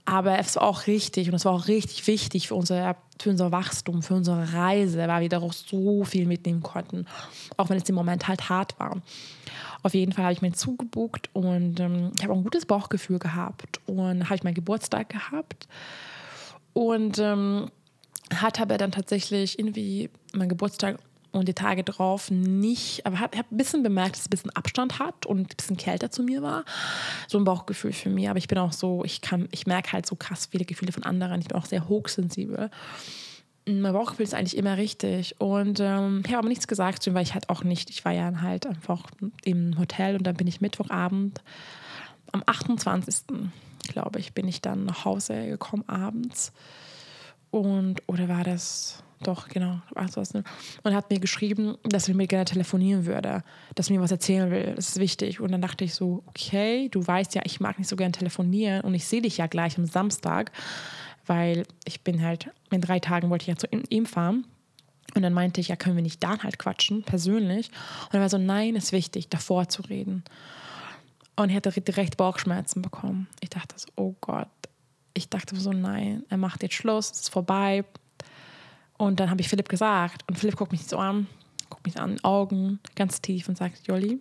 [0.05, 3.51] Aber es war auch richtig und es war auch richtig wichtig für unser, für unser
[3.51, 7.05] Wachstum, für unsere Reise, weil wir daraus so viel mitnehmen konnten.
[7.57, 8.97] Auch wenn es im Moment halt hart war.
[9.83, 13.19] Auf jeden Fall habe ich mir zugebucht und ähm, ich habe auch ein gutes Bauchgefühl
[13.19, 13.79] gehabt.
[13.85, 15.67] Und habe ich meinen Geburtstag gehabt.
[16.73, 17.69] Und ähm,
[18.33, 20.99] hat aber dann tatsächlich irgendwie meinen Geburtstag
[21.31, 24.55] und die Tage drauf nicht, aber habe hab ein bisschen bemerkt, dass es ein bisschen
[24.55, 26.65] Abstand hat und ein bisschen kälter zu mir war.
[27.27, 28.29] So ein Bauchgefühl für mich.
[28.29, 31.03] Aber ich bin auch so, ich kann, ich merke halt so krass viele Gefühle von
[31.03, 31.39] anderen.
[31.41, 32.71] Ich bin auch sehr hochsensibel.
[33.67, 35.39] Mein Bauchgefühl ist eigentlich immer richtig.
[35.39, 38.03] Und ähm, ich habe aber nichts gesagt zu ihm, weil ich halt auch nicht, ich
[38.05, 39.03] war ja halt einfach
[39.43, 41.41] im Hotel und dann bin ich Mittwochabend
[42.31, 43.15] am 28.
[43.89, 46.53] glaube ich, bin ich dann nach Hause gekommen abends.
[47.51, 49.81] Und, oder war das doch, genau.
[50.83, 53.43] Und hat mir geschrieben, dass er mir gerne telefonieren würde,
[53.75, 54.73] dass er mir was erzählen will.
[54.75, 55.41] Das ist wichtig.
[55.41, 58.81] Und dann dachte ich so, okay, du weißt ja, ich mag nicht so gerne telefonieren
[58.81, 60.51] und ich sehe dich ja gleich am Samstag,
[61.25, 64.45] weil ich bin halt, in drei Tagen wollte ich ja zu ihm fahren.
[65.15, 67.71] Und dann meinte ich, ja, können wir nicht da halt quatschen, persönlich?
[68.05, 70.23] Und er war so, nein, ist wichtig, davor zu reden.
[71.39, 73.27] Und er hatte direkt Bauchschmerzen bekommen.
[73.39, 74.49] Ich dachte so, oh Gott.
[75.13, 77.85] Ich dachte so, nein, er macht jetzt Schluss, es ist vorbei,
[78.99, 81.27] und dann habe ich Philipp gesagt und Philipp guckt mich so an,
[81.69, 84.19] guckt mich an, Augen ganz tief und sagt, Jolli,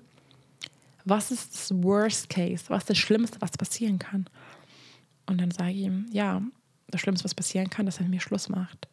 [1.04, 2.66] was ist das Worst Case?
[2.68, 4.26] Was ist das Schlimmste, was passieren kann?
[5.26, 6.40] Und dann sage ich ihm, ja,
[6.86, 8.86] das Schlimmste, was passieren kann, dass er mit mir Schluss macht.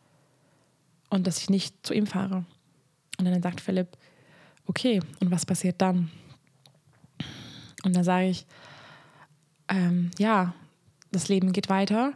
[1.11, 2.45] Und dass ich nicht zu ihm fahre.
[3.19, 3.95] Und dann sagt Philipp,
[4.65, 6.09] okay, und was passiert dann?
[7.85, 8.45] Und dann sage ich,
[9.69, 10.53] ähm, ja,
[11.11, 12.13] das Leben geht weiter.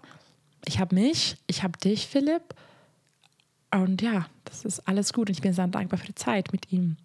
[0.65, 2.55] Ich habe mich, ich habe dich, Philipp.
[3.71, 6.71] Und ja, das ist alles gut und ich bin sehr dankbar für die Zeit mit
[6.73, 6.97] ihm.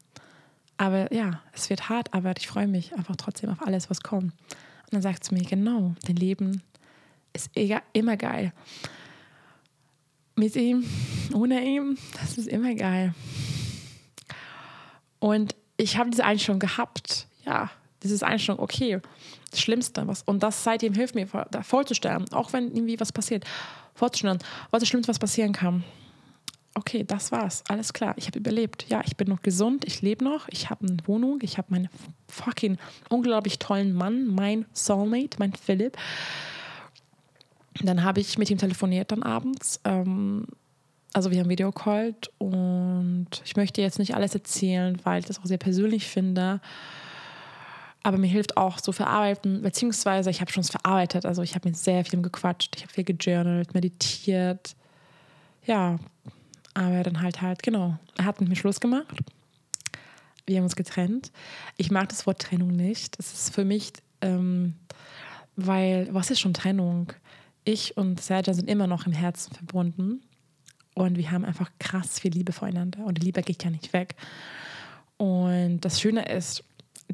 [0.79, 4.33] Aber ja, es wird hart, aber ich freue mich einfach trotzdem auf alles, was kommt.
[4.33, 6.63] Und dann sagt sie mir, genau, dein Leben
[7.35, 7.51] ist
[7.93, 8.53] immer geil.
[10.37, 10.85] Mit ihm,
[11.33, 13.15] ohne ihm, das ist immer geil.
[15.21, 17.71] Und ich habe diese Einstellung gehabt, ja,
[18.05, 19.01] dieses Einstellung, okay,
[19.51, 23.45] das Schlimmste, was, und das seitdem hilft mir, da vorzustellen, auch wenn irgendwie was passiert,
[23.95, 24.39] vorzustellen,
[24.71, 25.85] was das Schlimmste, was passieren kann
[26.75, 28.87] okay, das war's, alles klar, ich habe überlebt.
[28.89, 31.89] Ja, ich bin noch gesund, ich lebe noch, ich habe eine Wohnung, ich habe meinen
[32.29, 35.97] fucking unglaublich tollen Mann, mein Soulmate, mein Philipp.
[37.81, 39.81] Dann habe ich mit ihm telefoniert dann abends.
[39.85, 40.47] Ähm,
[41.13, 45.39] also wir haben Video called und ich möchte jetzt nicht alles erzählen, weil ich das
[45.39, 46.61] auch sehr persönlich finde.
[48.05, 51.25] Aber mir hilft auch so verarbeiten, beziehungsweise ich habe schon verarbeitet.
[51.25, 54.77] Also ich habe mit sehr viel gequatscht, ich habe viel gejournalt, meditiert.
[55.65, 55.99] Ja,
[56.75, 59.17] aber dann halt halt, genau, er hat mit mir Schluss gemacht.
[60.45, 61.33] Wir haben uns getrennt.
[61.79, 63.19] Ich mag das Wort Trennung nicht.
[63.19, 64.75] Das ist für mich, ähm,
[65.57, 67.11] weil, was ist schon Trennung?
[67.65, 70.21] Ich und Sergio sind immer noch im Herzen verbunden.
[70.95, 73.07] Und wir haben einfach krass viel Liebe voreinander.
[73.07, 74.15] Und die Liebe geht ja nicht weg.
[75.17, 76.63] Und das Schöne ist,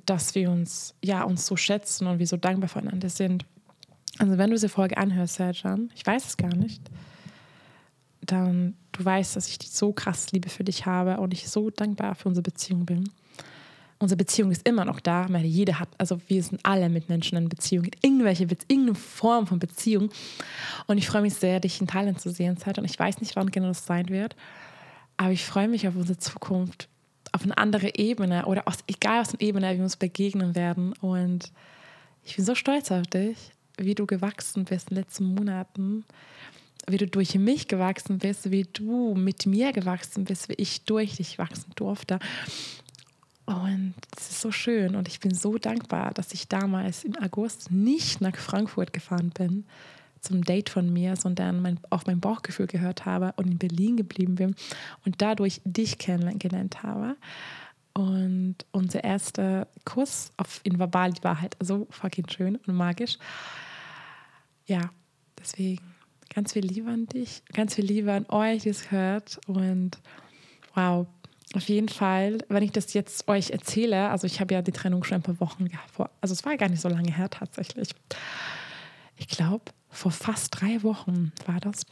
[0.06, 3.44] dass wir uns, ja, uns so schätzen und wir so dankbar voreinander sind.
[4.18, 6.82] Also wenn du diese Folge anhörst, Serjan, ich weiß es gar nicht,
[8.20, 12.14] dann du weißt, dass ich so krass Liebe für dich habe und ich so dankbar
[12.14, 13.10] für unsere Beziehung bin.
[13.98, 17.36] Unsere Beziehung ist immer noch da, weil jeder hat, also wir sind alle mit Menschen
[17.36, 20.08] in Beziehung, in irgendwelche, irgendeine Form von Beziehung.
[20.86, 22.78] Und ich freue mich sehr, dich in Thailand zu sehen, Zeit.
[22.78, 24.36] Und ich weiß nicht, wann genau das sein wird,
[25.18, 26.88] aber ich freue mich auf unsere Zukunft,
[27.32, 30.92] auf eine andere Ebene oder aus, egal aus einer Ebene, wie wir uns begegnen werden.
[31.00, 31.52] Und
[32.24, 33.36] ich bin so stolz auf dich,
[33.76, 36.04] wie du gewachsen bist in den letzten Monaten,
[36.86, 41.16] wie du durch mich gewachsen bist, wie du mit mir gewachsen bist, wie ich durch
[41.16, 42.18] dich wachsen durfte.
[43.46, 47.70] Und es ist so schön und ich bin so dankbar, dass ich damals im August
[47.70, 49.64] nicht nach Frankfurt gefahren bin
[50.20, 54.34] zum Date von mir, sondern mein, auf mein Bauchgefühl gehört habe und in Berlin geblieben
[54.34, 54.54] bin
[55.04, 57.16] und dadurch dich kennengelernt habe.
[57.92, 63.18] Und unser erster Kuss auf, in Verbal war halt so fucking schön und magisch.
[64.66, 64.90] Ja,
[65.38, 65.82] deswegen
[66.32, 69.40] ganz viel Liebe an dich, ganz viel Liebe an euch, die es hört.
[69.46, 69.98] Und
[70.74, 71.06] wow,
[71.54, 75.02] auf jeden Fall, wenn ich das jetzt euch erzähle, also ich habe ja die Trennung
[75.02, 77.90] schon ein paar Wochen vor, also es war gar nicht so lange her tatsächlich.
[79.16, 81.82] Ich glaube, vor fast drei Wochen war das.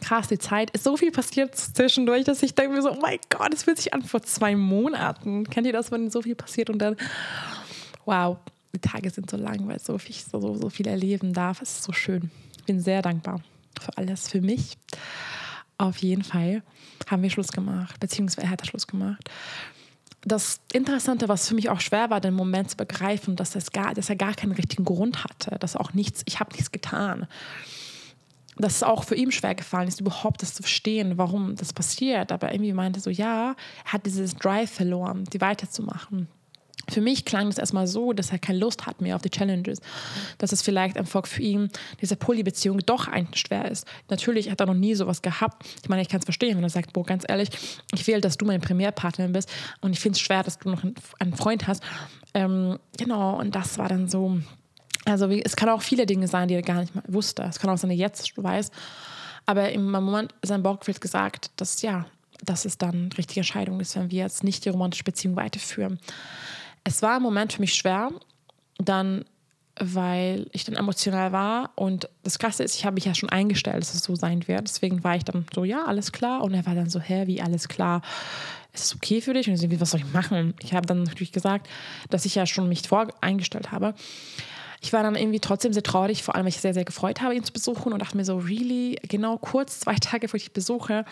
[0.00, 3.18] Krass, die Zeit ist so viel passiert zwischendurch, dass ich denke mir so, oh mein
[3.28, 5.44] Gott, es fühlt sich an vor zwei Monaten.
[5.44, 6.96] Kennt ihr das, wenn so viel passiert und dann,
[8.04, 8.38] wow,
[8.72, 11.60] die Tage sind so lang, weil so viel, so, so viel erleben darf.
[11.60, 12.30] Es ist so schön.
[12.56, 13.42] Ich bin sehr dankbar
[13.80, 14.76] für alles, für mich.
[15.76, 16.62] Auf jeden Fall
[17.10, 19.28] haben wir Schluss gemacht, beziehungsweise er hat Schluss gemacht.
[20.22, 23.94] Das Interessante, was für mich auch schwer war, den Moment zu begreifen, dass, das gar,
[23.94, 27.26] dass er gar keinen richtigen Grund hatte, dass auch nichts, ich habe nichts getan.
[28.56, 32.32] Dass es auch für ihn schwer gefallen ist, überhaupt das zu verstehen, warum das passiert.
[32.32, 36.28] Aber irgendwie meinte so, ja, er hat dieses Drive verloren, die weiterzumachen.
[36.90, 39.80] Für mich klang das erstmal so, dass er keine Lust hat mehr auf die Challenges.
[40.38, 43.86] Dass es vielleicht einfach für ihn, diese Polybeziehung doch eigentlich schwer ist.
[44.08, 45.66] Natürlich hat er noch nie sowas gehabt.
[45.82, 47.50] Ich meine, ich kann es verstehen, wenn er sagt, boah, ganz ehrlich,
[47.94, 49.50] ich will, dass du meine Primärpartnerin bist
[49.80, 50.82] und ich finde es schwer, dass du noch
[51.18, 51.82] einen Freund hast.
[52.34, 54.38] Ähm, genau, und das war dann so.
[55.06, 57.42] Also, es kann auch viele Dinge sein, die er gar nicht mal wusste.
[57.44, 58.70] Es kann auch sein, dass er jetzt weiß.
[59.46, 62.06] Aber im Moment, sein Bauchgefühl gesagt, dass ja,
[62.44, 65.98] dass es dann richtige Entscheidung ist, wenn wir jetzt nicht die romantische Beziehung weiterführen.
[66.84, 68.10] Es war im Moment für mich schwer,
[68.78, 69.24] dann,
[69.78, 71.70] weil ich dann emotional war.
[71.76, 74.62] Und das Krasse ist, ich habe mich ja schon eingestellt, dass es so sein wird.
[74.62, 76.42] Deswegen war ich dann so, ja, alles klar.
[76.42, 78.02] Und er war dann so, hä, wie alles klar?
[78.72, 79.48] Ist es okay für dich?
[79.48, 80.54] Und ich so, was soll ich machen?
[80.62, 81.68] Ich habe dann natürlich gesagt,
[82.08, 83.94] dass ich ja schon mich voreingestellt habe
[84.82, 87.34] ich war dann irgendwie trotzdem sehr traurig, vor allem, weil ich sehr, sehr gefreut habe,
[87.34, 91.04] ihn zu besuchen und dachte mir so, really, genau kurz, zwei Tage, bevor ich besuche.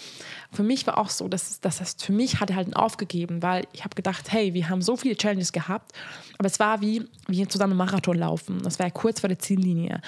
[0.53, 3.67] Für mich war auch so, dass, dass das für mich hat er halt aufgegeben, weil
[3.73, 5.93] ich habe gedacht, hey, wir haben so viele Challenges gehabt,
[6.39, 8.63] aber es war wie, wie zusammen Marathon laufen.
[8.63, 10.01] Das war ja kurz vor der Ziellinie.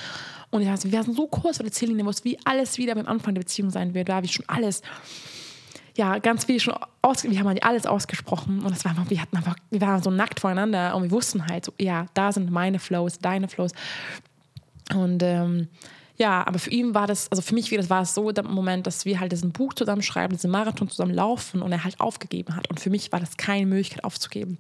[0.51, 2.95] Und ich dachte, wir sind so kurz vor der Ziellinie, wo es wie alles wieder
[2.95, 4.09] beim Anfang der Beziehung sein wird.
[4.09, 4.83] Da habe ich schon alles
[6.01, 9.37] ja, ganz viel schon aus, wir haben halt alles ausgesprochen und es war wir hatten
[9.37, 12.79] einfach, wir waren so nackt voreinander und wir wussten halt so, ja, da sind meine
[12.79, 13.73] Flows, deine Flows.
[14.95, 15.69] Und ähm,
[16.17, 19.05] ja, aber für ihn war das, also für mich war es so der Moment, dass
[19.05, 22.71] wir halt diesen Buch zusammen schreiben, diesen Marathon zusammen laufen und er halt aufgegeben hat.
[22.71, 24.57] Und für mich war das keine Möglichkeit aufzugeben,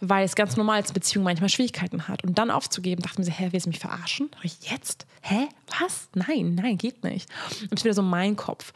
[0.00, 2.24] weil es ganz normal als Beziehung manchmal Schwierigkeiten hat.
[2.24, 4.30] Und dann aufzugeben, dachte ich mir so, hä, willst du mich verarschen?
[4.42, 5.06] Jetzt?
[5.22, 5.48] Hä?
[5.80, 6.08] Was?
[6.14, 7.28] Nein, nein, geht nicht.
[7.62, 8.72] Und das ist wieder so mein Kopf.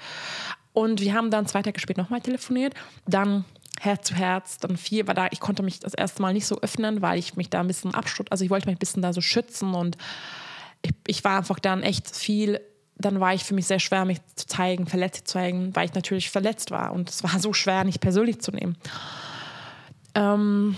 [0.72, 2.74] Und wir haben dann zwei Tage später nochmal telefoniert.
[3.06, 3.44] Dann
[3.80, 5.28] Herz zu Herz, dann vier war da.
[5.30, 7.94] Ich konnte mich das erste Mal nicht so öffnen, weil ich mich da ein bisschen
[7.94, 8.30] abschütt.
[8.30, 9.96] Also ich wollte mich ein bisschen da so schützen und
[10.82, 12.60] ich, ich war einfach dann echt viel
[13.00, 15.94] dann war ich für mich sehr schwer, mich zu zeigen, verletzt zu zeigen, weil ich
[15.94, 16.92] natürlich verletzt war.
[16.92, 18.76] Und es war so schwer, nicht persönlich zu nehmen.
[20.14, 20.76] Ähm,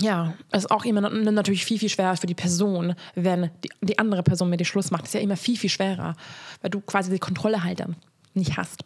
[0.00, 3.98] ja, es ist auch immer natürlich viel, viel schwerer für die Person, wenn die, die
[3.98, 5.04] andere Person mit dir Schluss macht.
[5.04, 6.14] Es ist ja immer viel, viel schwerer,
[6.60, 7.96] weil du quasi die Kontrolle halt dann
[8.34, 8.84] nicht hast.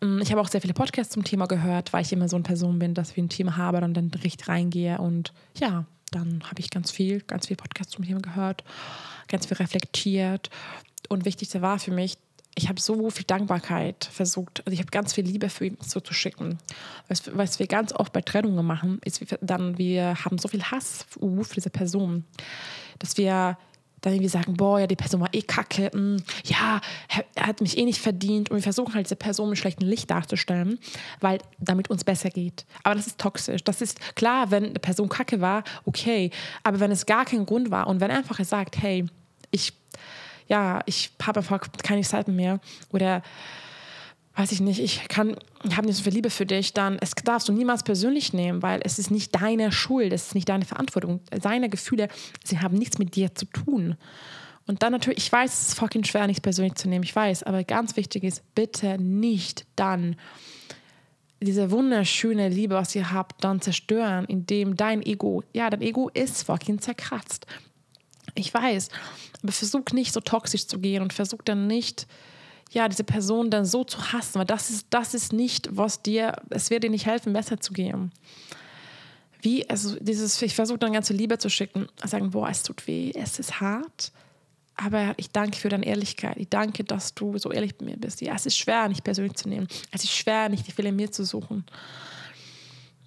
[0.00, 2.42] Mm, ich habe auch sehr viele Podcasts zum Thema gehört, weil ich immer so eine
[2.42, 4.98] Person bin, dass ich ein Thema habe und dann richtig reingehe.
[4.98, 8.64] Und ja, dann habe ich ganz viel, ganz viel Podcasts zum Thema gehört,
[9.28, 10.50] ganz viel reflektiert.
[11.08, 12.18] Und wichtigste war für mich,
[12.54, 16.00] ich habe so viel Dankbarkeit versucht, also ich habe ganz viel Liebe für ihn so
[16.00, 16.58] zu schicken.
[17.08, 21.06] Was, was wir ganz oft bei Trennungen machen, ist dann, wir haben so viel Hass
[21.08, 22.24] für diese Person,
[22.98, 23.56] dass wir
[24.02, 26.80] dann irgendwie sagen, boah, ja, die Person war eh kacke, mh, hm, ja,
[27.34, 30.10] er hat mich eh nicht verdient und wir versuchen halt diese Person mit schlechtem Licht
[30.10, 30.78] darzustellen,
[31.20, 32.66] weil damit uns besser geht.
[32.82, 33.64] Aber das ist toxisch.
[33.64, 36.30] Das ist klar, wenn eine Person kacke war, okay,
[36.64, 39.06] aber wenn es gar kein Grund war und wenn er einfach sagt, hey,
[39.50, 39.72] ich,
[40.48, 42.60] ja, ich habe einfach keine Zeit mehr
[42.90, 43.22] oder
[44.34, 47.12] weiß ich nicht, ich kann, ich habe nicht so viel Liebe für dich, dann es
[47.24, 50.64] darfst du niemals persönlich nehmen, weil es ist nicht deine Schuld, es ist nicht deine
[50.64, 51.20] Verantwortung.
[51.42, 52.08] Seine Gefühle,
[52.44, 53.96] sie haben nichts mit dir zu tun.
[54.66, 57.42] Und dann natürlich, ich weiß, es ist fucking schwer, nichts persönlich zu nehmen, ich weiß,
[57.42, 60.16] aber ganz wichtig ist, bitte nicht dann
[61.40, 66.44] diese wunderschöne Liebe, was ihr habt, dann zerstören, indem dein Ego, ja, dein Ego ist
[66.44, 67.46] fucking zerkratzt.
[68.34, 68.88] Ich weiß,
[69.42, 72.06] aber versuch nicht so toxisch zu gehen und versuch dann nicht
[72.72, 76.36] ja, diese Person dann so zu hassen, weil das ist, das ist nicht, was dir,
[76.50, 78.10] es wird dir nicht helfen, besser zu gehen.
[79.42, 83.12] Wie, also dieses, ich versuche dann ganze Liebe zu schicken, sagen, boah, es tut weh,
[83.14, 84.12] es ist hart,
[84.74, 86.38] aber ich danke für deine Ehrlichkeit.
[86.38, 88.22] Ich danke, dass du so ehrlich bei mir bist.
[88.22, 89.68] Ja, es ist schwer, nicht persönlich zu nehmen.
[89.90, 91.64] Es ist schwer, nicht die Fehler in mir zu suchen.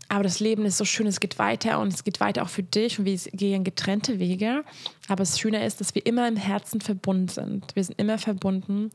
[0.08, 2.62] Aber das Leben ist so schön, es geht weiter und es geht weiter auch für
[2.62, 4.64] dich und wir gehen getrennte Wege.
[5.08, 7.76] Aber das Schöne ist, dass wir immer im Herzen verbunden sind.
[7.76, 8.92] Wir sind immer verbunden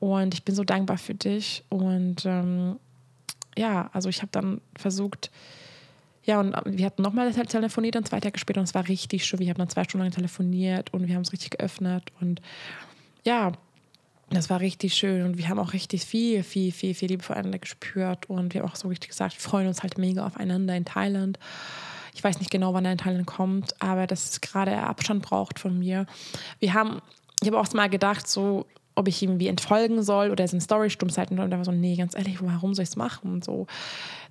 [0.00, 1.64] und ich bin so dankbar für dich.
[1.68, 2.78] Und ähm,
[3.56, 5.30] ja, also ich habe dann versucht,
[6.24, 9.40] ja, und wir hatten nochmal telefoniert, dann zwei Tage später und es war richtig schön.
[9.40, 12.42] Wir haben dann zwei Stunden lang telefoniert und wir haben es richtig geöffnet und
[13.24, 13.52] ja,
[14.30, 17.58] das war richtig schön und wir haben auch richtig viel, viel, viel, viel Liebe voreinander
[17.58, 20.84] gespürt und wir haben auch so richtig gesagt, wir freuen uns halt mega aufeinander in
[20.84, 21.38] Thailand.
[22.14, 25.58] Ich weiß nicht genau, wann er in Thailand kommt, aber dass es gerade Abstand braucht
[25.58, 26.04] von mir.
[26.58, 27.00] Wir haben,
[27.40, 28.66] ich habe auch mal gedacht, so,
[28.98, 31.72] ob ich ihm wie entfolgen soll oder seine Story stumm halten Und er war so,
[31.72, 33.32] nee, ganz ehrlich, warum soll ich es machen?
[33.32, 33.66] Und so.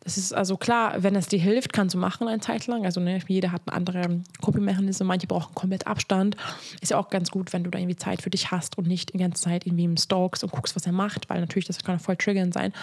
[0.04, 2.86] Das ist also klar, wenn es dir hilft, kannst du machen eine Zeit lang.
[2.86, 6.38] Also ne, jeder hat einen anderen Coping-Mechanismus, manche brauchen komplett Abstand.
[6.82, 9.14] Ist ja auch ganz gut, wenn du da irgendwie Zeit für dich hast und nicht
[9.14, 12.00] die ganze Zeit irgendwie im Stalks und guckst, was er macht, weil natürlich das kann
[12.00, 12.74] voll triggernd sein.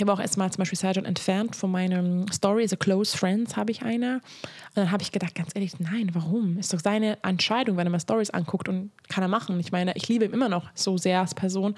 [0.00, 3.70] Ich habe auch erstmal zum Beispiel Sergeant entfernt von meinem Story, also Close Friends habe
[3.70, 4.14] ich eine.
[4.14, 6.56] Und dann habe ich gedacht, ganz ehrlich, nein, warum?
[6.56, 9.60] Ist doch seine Entscheidung, wenn er mal Stories anguckt und kann er machen.
[9.60, 11.74] Ich meine, ich liebe ihn immer noch so sehr als Person.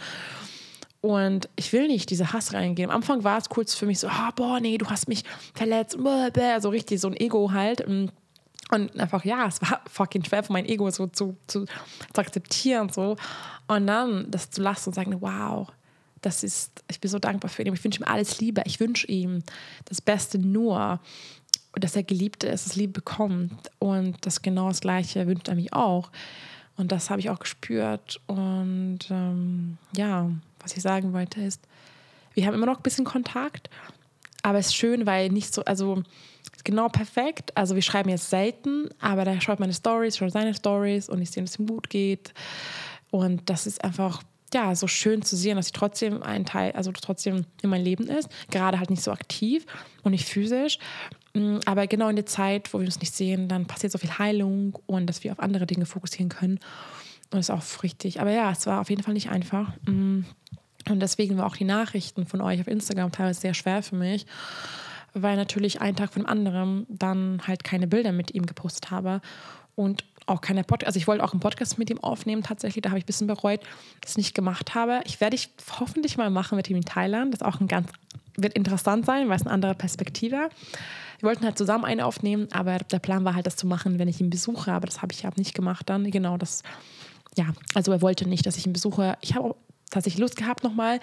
[1.00, 2.90] Und ich will nicht diese Hass reingehen.
[2.90, 5.98] Am Anfang war es kurz für mich so, oh, boah, nee, du hast mich verletzt.
[6.61, 7.80] So richtig so ein Ego halt.
[7.80, 8.12] Und
[9.00, 12.88] einfach, ja, es war fucking schwer für mein Ego so zu, zu, zu akzeptieren.
[12.88, 13.16] So.
[13.66, 15.66] Und dann das zu lassen und sagen, wow,
[16.22, 17.74] das ist, ich bin so dankbar für ihn.
[17.74, 18.62] Ich wünsche ihm alles Liebe.
[18.64, 19.42] Ich wünsche ihm
[19.85, 21.00] das Beste nur,
[21.74, 23.70] dass er geliebt ist, dass Liebe bekommt.
[23.78, 26.11] Und das genau das Gleiche wünscht er mich auch.
[26.76, 28.20] Und das habe ich auch gespürt.
[28.26, 30.30] Und ähm, ja,
[30.61, 31.61] was ich sagen wollte ist,
[32.35, 33.68] wir haben immer noch ein bisschen Kontakt,
[34.42, 36.02] aber es ist schön, weil nicht so, also
[36.64, 37.56] genau perfekt.
[37.56, 41.30] Also wir schreiben jetzt selten, aber da schaut meine Stories, schaut seine Stories und ich
[41.30, 42.32] sehe, dass es ihm gut geht.
[43.11, 44.22] Und das ist einfach
[44.55, 48.07] ja, so schön zu sehen, dass sie trotzdem ein Teil, also trotzdem in meinem Leben
[48.07, 48.29] ist.
[48.51, 49.67] Gerade halt nicht so aktiv
[50.03, 50.79] und nicht physisch.
[51.35, 54.19] Mm, aber genau in der Zeit, wo wir uns nicht sehen, dann passiert so viel
[54.19, 56.59] Heilung und dass wir auf andere Dinge fokussieren können.
[57.31, 58.21] Und das ist auch richtig.
[58.21, 59.73] Aber ja, es war auf jeden Fall nicht einfach.
[59.87, 60.21] Mm,
[60.88, 64.27] und deswegen war auch die Nachrichten von euch auf Instagram teilweise sehr schwer für mich,
[65.15, 69.21] weil natürlich einen Tag von dem anderen dann halt keine Bilder mit ihm gepostet habe.
[69.75, 72.90] Und auch keine Podcast, also ich wollte auch einen Podcast mit ihm aufnehmen tatsächlich, da
[72.90, 73.61] habe ich ein bisschen bereut,
[74.00, 75.00] dass ich nicht gemacht habe.
[75.04, 77.88] Ich werde ich hoffentlich mal machen mit ihm in Thailand, das auch ein ganz,
[78.37, 80.48] wird interessant sein, weil es eine andere Perspektive.
[81.18, 84.08] Wir wollten halt zusammen eine aufnehmen, aber der Plan war halt, das zu machen, wenn
[84.08, 86.11] ich ihn besuche, aber das habe ich ja nicht gemacht dann.
[86.11, 86.62] Genau, das,
[87.37, 89.16] ja, also er wollte nicht, dass ich ihn besuche.
[89.20, 89.54] Ich habe
[89.92, 91.00] tatsächlich Lust gehabt nochmal,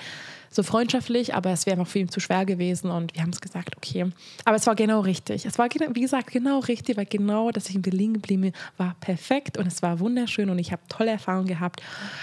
[0.51, 3.39] so freundschaftlich, aber es wäre einfach für ihn zu schwer gewesen und wir haben es
[3.39, 4.11] gesagt, okay.
[4.45, 5.45] Aber es war genau richtig.
[5.45, 9.57] Es war, wie gesagt, genau richtig, weil genau, dass ich in Berlin geblieben war perfekt
[9.57, 11.81] und es war wunderschön und ich habe tolle Erfahrungen gehabt.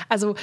[0.09, 0.35] Also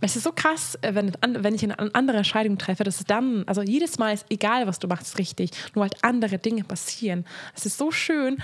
[0.00, 3.44] es ist so krass, äh, wenn, wenn ich eine andere Entscheidung treffe, dass es dann,
[3.46, 7.24] also jedes Mal ist egal, was du machst, richtig, nur halt andere Dinge passieren.
[7.54, 8.36] Es ist so schön,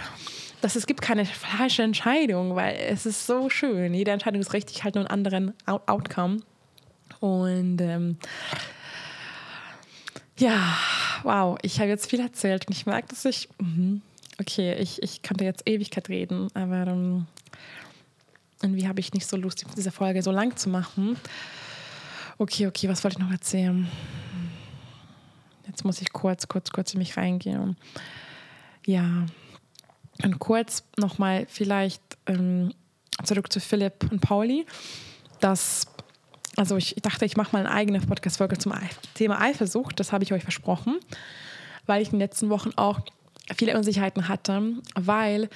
[0.61, 3.93] dass es gibt keine falsche Entscheidung, weil es ist so schön.
[3.93, 6.39] Jede Entscheidung ist richtig, halt nur einen anderen Outcome.
[7.23, 8.17] Und ähm,
[10.37, 10.77] ja,
[11.23, 14.01] wow, ich habe jetzt viel erzählt und ich merke, dass ich, mh,
[14.41, 17.27] okay, ich, ich könnte jetzt Ewigkeit reden, aber ähm,
[18.61, 21.17] irgendwie habe ich nicht so Lust, diese Folge so lang zu machen.
[22.39, 23.87] Okay, okay, was wollte ich noch erzählen?
[25.69, 27.77] Jetzt muss ich kurz, kurz, kurz in mich reingehen.
[28.85, 29.27] Ja,
[30.25, 32.75] und kurz nochmal vielleicht ähm,
[33.23, 34.67] zurück zu Philipp und Pauli.
[35.39, 35.87] Das
[36.57, 38.73] also ich dachte, ich mache mal eine eigene Podcast-Folge zum
[39.15, 39.99] Thema Eifersucht.
[39.99, 40.99] Das habe ich euch versprochen,
[41.87, 43.01] weil ich in den letzten Wochen auch
[43.57, 44.63] viele Unsicherheiten hatte,
[44.95, 45.49] weil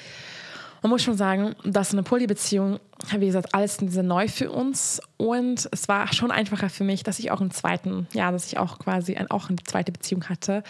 [0.83, 2.79] man muss schon sagen, dass eine Polybeziehung,
[3.19, 7.19] wie gesagt, alles sehr neu für uns und es war schon einfacher für mich, dass
[7.19, 10.63] ich auch einen zweiten, ja, dass ich auch quasi ein, auch eine zweite Beziehung hatte.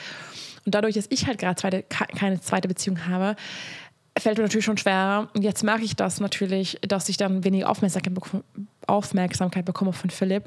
[0.64, 3.36] Und dadurch, dass ich halt gerade keine zweite Beziehung habe,
[4.18, 5.28] fällt mir natürlich schon schwer.
[5.38, 8.44] Jetzt merke ich das natürlich, dass ich dann weniger Aufmerksamkeit, bekomme,
[8.86, 10.44] Aufmerksamkeit bekomme von Philipp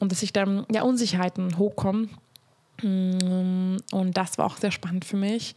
[0.00, 2.10] und dass ich dann ja Unsicherheiten hochkommen.
[2.82, 5.54] Mm, und das war auch sehr spannend für mich.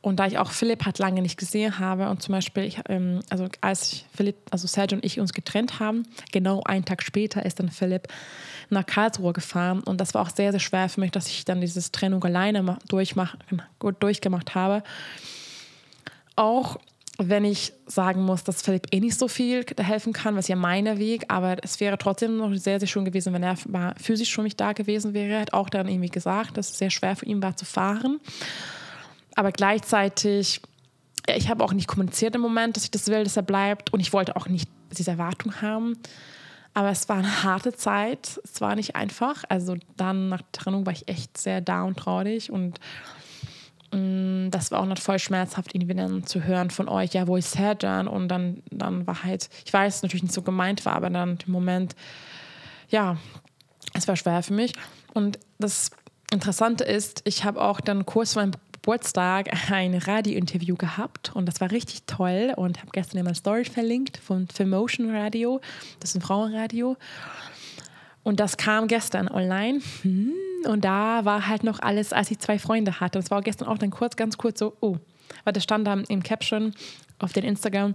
[0.00, 3.20] Und da ich auch Philipp halt lange nicht gesehen habe und zum Beispiel, ich, ähm,
[3.30, 6.02] also als Philipp, also Sergio und ich uns getrennt haben,
[6.32, 8.08] genau einen Tag später ist dann Philipp
[8.68, 11.60] nach Karlsruhe gefahren und das war auch sehr, sehr schwer für mich, dass ich dann
[11.60, 13.36] diese Trennung alleine durchmach,
[14.00, 14.82] durchgemacht habe
[16.42, 16.78] auch
[17.18, 20.98] wenn ich sagen muss, dass Philipp eh nicht so viel helfen kann, was ja mein
[20.98, 23.56] Weg, aber es wäre trotzdem noch sehr, sehr schön gewesen, wenn er
[24.00, 25.34] physisch schon nicht da gewesen wäre.
[25.34, 28.18] Er hat auch dann irgendwie gesagt, dass es sehr schwer für ihn war zu fahren.
[29.36, 30.62] Aber gleichzeitig,
[31.28, 34.00] ich habe auch nicht kommuniziert im Moment, dass ich das will, dass er bleibt und
[34.00, 35.98] ich wollte auch nicht diese Erwartung haben.
[36.74, 39.44] Aber es war eine harte Zeit, es war nicht einfach.
[39.48, 42.80] Also dann nach der Trennung war ich echt sehr down traurig und
[43.92, 47.52] das war auch noch voll schmerzhaft, irgendwie dann zu hören von euch, ja, wo ist
[47.52, 48.08] Serjan?
[48.08, 51.52] Und dann, dann war halt, ich weiß, natürlich nicht so gemeint war, aber dann im
[51.52, 51.94] Moment,
[52.88, 53.18] ja,
[53.92, 54.72] es war schwer für mich.
[55.12, 55.90] Und das
[56.32, 61.60] Interessante ist, ich habe auch dann kurz vor meinem Geburtstag ein Radiointerview gehabt und das
[61.60, 65.60] war richtig toll und habe gestern in meiner Story verlinkt von Filmotion Radio,
[66.00, 66.96] das ist ein Frauenradio.
[68.22, 69.80] Und das kam gestern online.
[70.02, 70.32] Hm
[70.66, 73.18] und da war halt noch alles, als ich zwei Freunde hatte.
[73.18, 74.96] Das war gestern auch dann kurz, ganz kurz so, oh,
[75.44, 76.74] weil da stand da im Caption
[77.22, 77.94] auf den Instagram,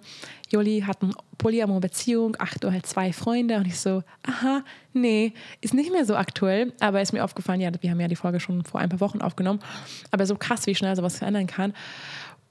[0.49, 3.57] Joli hat eine Polyamor-Beziehung, ach, du halt zwei Freunde.
[3.57, 4.63] Und ich so, aha,
[4.93, 6.73] nee, ist nicht mehr so aktuell.
[6.79, 9.21] Aber ist mir aufgefallen, ja, wir haben ja die Folge schon vor ein paar Wochen
[9.21, 9.59] aufgenommen.
[10.11, 11.73] Aber so krass, wie schnell sowas verändern kann.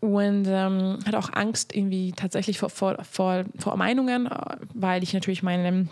[0.01, 4.29] Und ähm, hatte auch Angst irgendwie tatsächlich vor, vor, vor, vor Meinungen,
[4.75, 5.89] weil ich natürlich meine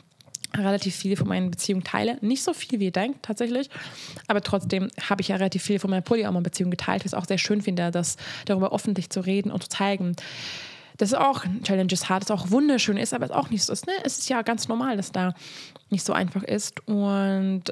[0.54, 2.18] relativ viel von meinen Beziehungen teile.
[2.20, 3.68] Nicht so viel, wie ihr denkt, tatsächlich.
[4.28, 7.38] Aber trotzdem habe ich ja relativ viel von meiner Polyamor-Beziehung geteilt, was ich auch sehr
[7.38, 10.16] schön finde, das darüber öffentlich zu reden und zu zeigen.
[10.96, 13.86] Das ist auch Challenges hart, das auch wunderschön ist, aber es auch nicht so ist.
[13.86, 13.92] Ne?
[14.04, 15.34] Es ist ja ganz normal, dass da
[15.90, 16.86] nicht so einfach ist.
[16.86, 17.64] Und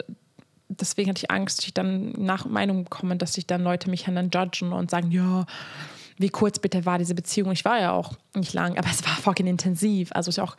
[0.69, 4.05] deswegen hatte ich Angst, dass ich dann nach Meinung bekomme, dass sich dann Leute mich
[4.05, 5.47] dann judgen und sagen, ja,
[6.19, 7.53] wie kurz bitte war diese Beziehung?
[7.53, 10.11] Ich war ja auch nicht lang, aber es war fucking intensiv.
[10.13, 10.57] Also es ist auch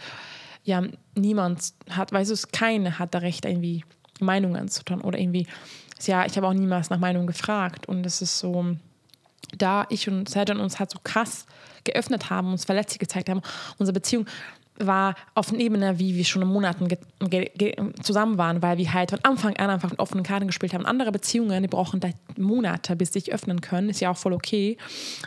[0.64, 0.82] ja,
[1.16, 3.84] niemand hat, weißt du, keine hat da Recht, irgendwie
[4.20, 5.48] Meinungen zu tun oder irgendwie,
[6.06, 7.88] ja, ich habe auch niemals nach Meinung gefragt.
[7.88, 8.76] Und es ist so,
[9.58, 11.46] da ich und Serjan uns halt so krass
[11.84, 13.42] geöffnet haben, uns verletzlich gezeigt haben,
[13.78, 14.26] unsere Beziehung
[14.80, 16.88] war auf einer Ebene, wie wir schon in Monaten
[18.02, 20.86] zusammen waren, weil wir halt von Anfang an einfach mit offenen Karten gespielt haben.
[20.86, 24.34] Andere Beziehungen, die brauchen da Monate, bis sie sich öffnen können, ist ja auch voll
[24.34, 24.78] okay.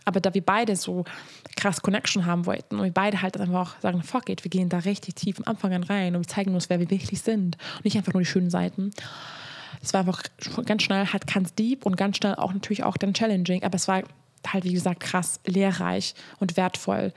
[0.04, 1.04] Aber da wir beide so
[1.56, 4.78] krass Connection haben wollten und wir beide halt einfach sagen, fuck it, wir gehen da
[4.78, 7.84] richtig tief am Anfang an rein und wir zeigen uns, wer wir wirklich sind und
[7.84, 8.90] nicht einfach nur die schönen Seiten.
[9.82, 10.22] Es war einfach
[10.64, 13.86] ganz schnell halt ganz deep und ganz schnell auch natürlich auch dann challenging, aber es
[13.86, 14.02] war
[14.46, 17.12] halt, wie gesagt, krass lehrreich und wertvoll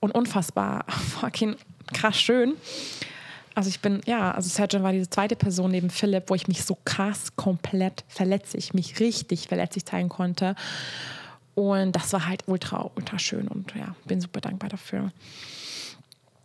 [0.00, 1.56] und unfassbar fucking
[1.92, 2.54] krass schön.
[3.54, 6.64] Also ich bin, ja, also Sergio war diese zweite Person neben Philipp, wo ich mich
[6.64, 10.56] so krass komplett verletzlich, mich richtig verletzlich zeigen konnte.
[11.54, 15.12] Und das war halt ultra, ultra schön und ja, bin super dankbar dafür.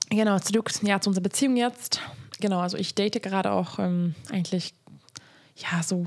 [0.10, 2.02] Genau, zurück ja, zu unserer Beziehung jetzt.
[2.40, 4.74] Genau, also ich date gerade auch ähm, eigentlich,
[5.56, 6.06] ja, so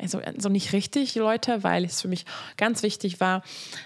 [0.00, 2.24] also, also nicht richtig, Leute, weil es für mich
[2.56, 3.42] ganz wichtig war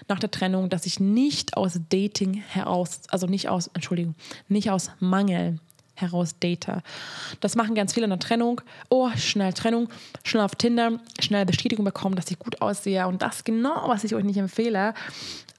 [0.07, 4.15] nach der Trennung, dass ich nicht aus Dating heraus, also nicht aus, Entschuldigung,
[4.47, 5.59] nicht aus Mangel
[5.95, 6.81] heraus date.
[7.39, 8.61] Das machen ganz viele in der Trennung.
[8.89, 9.87] Oh, schnell Trennung,
[10.23, 13.07] schnell auf Tinder, schnell Bestätigung bekommen, dass ich gut aussehe.
[13.07, 14.93] Und das genau, was ich euch nicht empfehle,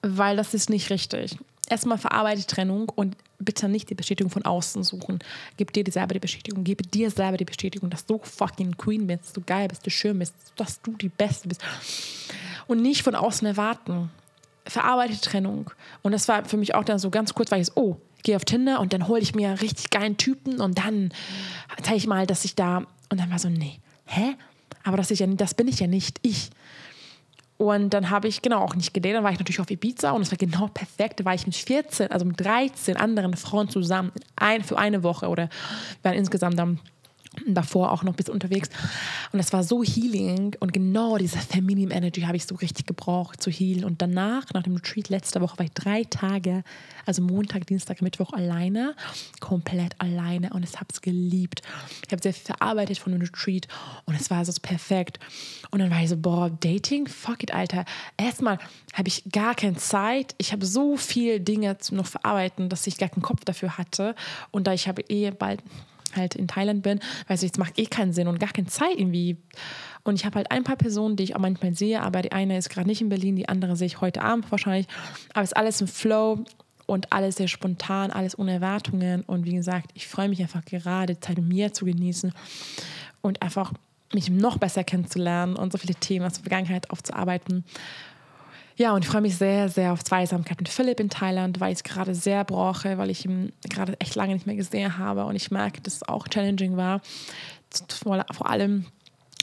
[0.02, 4.82] weil das ist nicht richtig erstmal verarbeite Trennung und bitte nicht die Bestätigung von außen
[4.82, 5.18] suchen.
[5.56, 9.24] Gib dir selber die Bestätigung, gebe dir selber die Bestätigung, dass du fucking Queen bist,
[9.24, 11.62] dass du geil bist, du schön bist, dass du die Beste bist.
[12.66, 14.10] Und nicht von außen erwarten.
[14.66, 15.70] Verarbeite Trennung.
[16.02, 18.36] Und das war für mich auch dann so ganz kurz, weil ich so, oh, gehe
[18.36, 21.12] auf Tinder und dann hole ich mir richtig geilen Typen und dann
[21.82, 22.78] zeige ich mal, dass ich da.
[23.08, 24.34] Und dann war so, nee, hä?
[24.82, 26.50] Aber das, ist ja, das bin ich ja nicht ich.
[27.58, 29.16] Und dann habe ich genau auch nicht gedatet.
[29.16, 31.20] Dann war ich natürlich auf Ibiza und es war genau perfekt.
[31.20, 35.28] Da war ich mit 14, also mit 13 anderen Frauen zusammen ein, für eine Woche
[35.28, 35.48] oder
[36.02, 36.80] waren insgesamt dann
[37.46, 38.68] davor auch noch bisschen unterwegs.
[39.32, 43.42] Und das war so healing und genau diese Feminine Energy habe ich so richtig gebraucht
[43.42, 43.84] zu healen.
[43.84, 46.64] Und danach, nach dem Retreat letzte Woche, war ich drei Tage,
[47.04, 48.94] also Montag, Dienstag, Mittwoch alleine,
[49.40, 51.62] komplett alleine und ich habe es geliebt.
[52.06, 53.68] Ich habe sehr viel verarbeitet von dem Retreat
[54.04, 55.18] und es war so perfekt.
[55.70, 57.84] Und dann war ich so, boah, Dating, fuck it, Alter.
[58.16, 58.58] Erstmal
[58.94, 60.34] habe ich gar keine Zeit.
[60.38, 64.14] Ich habe so viele Dinge noch verarbeiten, dass ich gar keinen Kopf dafür hatte.
[64.50, 65.62] Und da ich habe eh bald
[66.16, 68.96] halt in Thailand bin, weiß ich, es macht eh keinen Sinn und gar keine Zeit
[68.96, 69.36] irgendwie.
[70.04, 72.56] Und ich habe halt ein paar Personen, die ich auch manchmal sehe, aber die eine
[72.56, 74.86] ist gerade nicht in Berlin, die andere sehe ich heute Abend wahrscheinlich.
[75.34, 76.44] Aber es ist alles im Flow
[76.86, 79.22] und alles sehr spontan, alles ohne Erwartungen.
[79.22, 82.32] Und wie gesagt, ich freue mich einfach gerade, Zeit mit mir zu genießen
[83.20, 83.72] und einfach
[84.14, 87.64] mich noch besser kennenzulernen und so viele Themen aus der Vergangenheit aufzuarbeiten.
[88.76, 91.78] Ja, und ich freue mich sehr, sehr auf Zweisamkeit mit Philipp in Thailand, weil ich
[91.78, 95.34] es gerade sehr brauche, weil ich ihn gerade echt lange nicht mehr gesehen habe und
[95.34, 97.00] ich merke, dass es auch challenging war.
[98.02, 98.86] Vor allem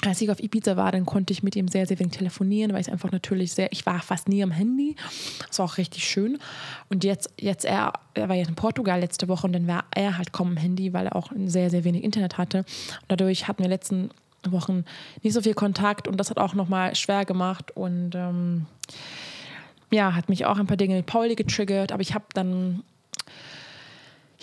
[0.07, 2.81] als ich auf Ibiza war, dann konnte ich mit ihm sehr, sehr wenig telefonieren, weil
[2.81, 4.95] ich einfach natürlich sehr, ich war fast nie am Handy.
[5.47, 6.39] Das war auch richtig schön.
[6.89, 10.17] Und jetzt, jetzt er, er war jetzt in Portugal letzte Woche und dann war er
[10.17, 12.59] halt kaum am Handy, weil er auch sehr, sehr wenig Internet hatte.
[12.59, 14.09] Und dadurch hatten wir letzten
[14.45, 14.83] Wochen
[15.21, 18.65] nicht so viel Kontakt und das hat auch nochmal schwer gemacht und ähm,
[19.91, 22.83] ja, hat mich auch ein paar Dinge mit Pauli getriggert, aber ich habe dann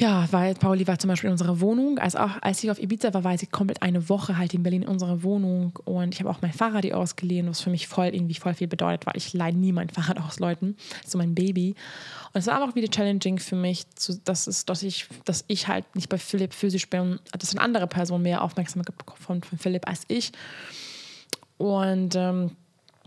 [0.00, 1.98] ja, weil Pauli war zum Beispiel in unserer Wohnung.
[1.98, 4.80] Als, auch, als ich auf Ibiza war, war sie komplett eine Woche halt in Berlin
[4.80, 5.78] in unserer Wohnung.
[5.84, 8.66] Und ich habe auch mein Fahrrad ihr ausgeliehen, was für mich voll irgendwie voll viel
[8.66, 10.74] bedeutet, weil ich leihe nie mein Fahrrad aus Leuten.
[11.06, 11.74] So mein Baby.
[12.32, 15.68] Und es war einfach wieder challenging für mich, zu, dass, es, dass, ich, dass ich
[15.68, 19.86] halt nicht bei Philipp physisch bin, dass eine andere Person mehr Aufmerksamkeit bekommt von Philipp
[19.86, 20.32] als ich.
[21.58, 22.52] Und ähm,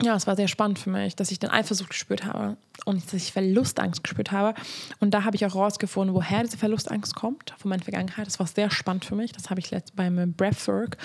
[0.03, 3.13] ja, es war sehr spannend für mich, dass ich dann Eifersucht gespürt habe und dass
[3.13, 4.53] ich Verlustangst gespürt habe.
[4.99, 8.27] Und da habe ich auch herausgefunden, woher diese Verlustangst kommt von meiner Vergangenheit.
[8.27, 9.31] Das war sehr spannend für mich.
[9.31, 10.97] Das habe ich letzt beim Breathwork,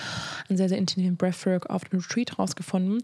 [0.47, 3.03] einen sehr, sehr intensiven Breathwork auf dem Retreat herausgefunden.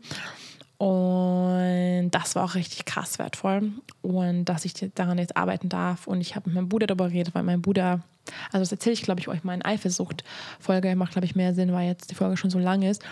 [0.78, 3.72] Und das war auch richtig krass wertvoll.
[4.02, 6.08] Und dass ich daran jetzt arbeiten darf.
[6.08, 8.02] Und ich habe mit meinem Bruder darüber geredet, weil mein Bruder,
[8.52, 11.72] also das erzähle ich, glaube ich, euch mal in Eifersucht-Folge, macht, glaube ich, mehr Sinn,
[11.72, 13.04] weil jetzt die Folge schon so lang ist.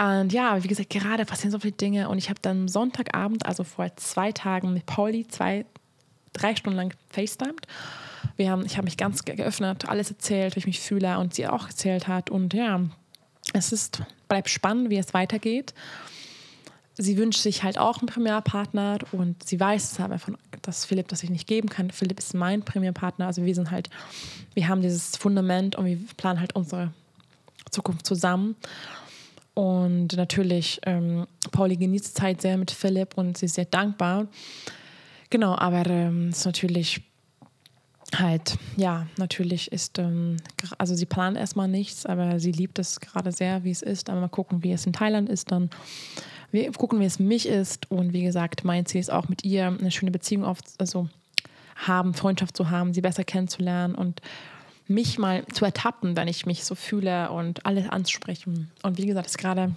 [0.00, 2.08] Und ja, wie gesagt, gerade passieren so viele Dinge.
[2.08, 5.66] Und ich habe dann Sonntagabend, also vor zwei Tagen, mit Pauli zwei,
[6.32, 7.66] drei Stunden lang FaceTimed.
[8.36, 11.46] Wir haben, ich habe mich ganz geöffnet, alles erzählt, wie ich mich fühle und sie
[11.46, 12.30] auch erzählt hat.
[12.30, 12.80] Und ja,
[13.52, 15.74] es ist, bleibt spannend, wie es weitergeht.
[16.94, 21.08] Sie wünscht sich halt auch einen Primärpartner und sie weiß es aber von, dass Philipp
[21.08, 21.90] das sich nicht geben kann.
[21.90, 23.26] Philipp ist mein Primärpartner.
[23.26, 23.90] Also wir sind halt,
[24.54, 26.92] wir haben dieses Fundament und wir planen halt unsere
[27.70, 28.56] Zukunft zusammen.
[29.60, 34.26] Und natürlich, ähm, Pauli genießt Zeit sehr mit Philipp und sie ist sehr dankbar.
[35.28, 37.02] Genau, aber ähm, es ist natürlich
[38.16, 40.38] halt, ja, natürlich ist, ähm,
[40.78, 44.08] also sie plant erstmal nichts, aber sie liebt es gerade sehr, wie es ist.
[44.08, 45.68] Aber mal gucken, wie es in Thailand ist dann.
[46.50, 47.90] Wir gucken, wie es mich ist.
[47.90, 51.10] Und wie gesagt, mein Ziel ist auch mit ihr eine schöne Beziehung auf, also
[51.76, 54.22] haben, Freundschaft zu haben, sie besser kennenzulernen und
[54.90, 58.70] mich mal zu ertappen, wenn ich mich so fühle und alles ansprechen.
[58.82, 59.74] Und wie gesagt, ist gerade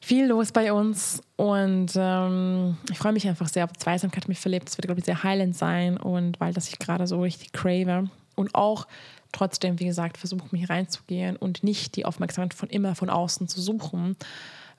[0.00, 4.64] viel los bei uns und ähm, ich freue mich einfach sehr auf Zweisamkeit mit Philipp.
[4.66, 8.08] Es wird, glaube ich, sehr heilend sein und weil das ich gerade so richtig crave
[8.34, 8.86] und auch
[9.32, 13.60] trotzdem, wie gesagt, versuche mich reinzugehen und nicht die Aufmerksamkeit von immer von außen zu
[13.60, 14.16] suchen,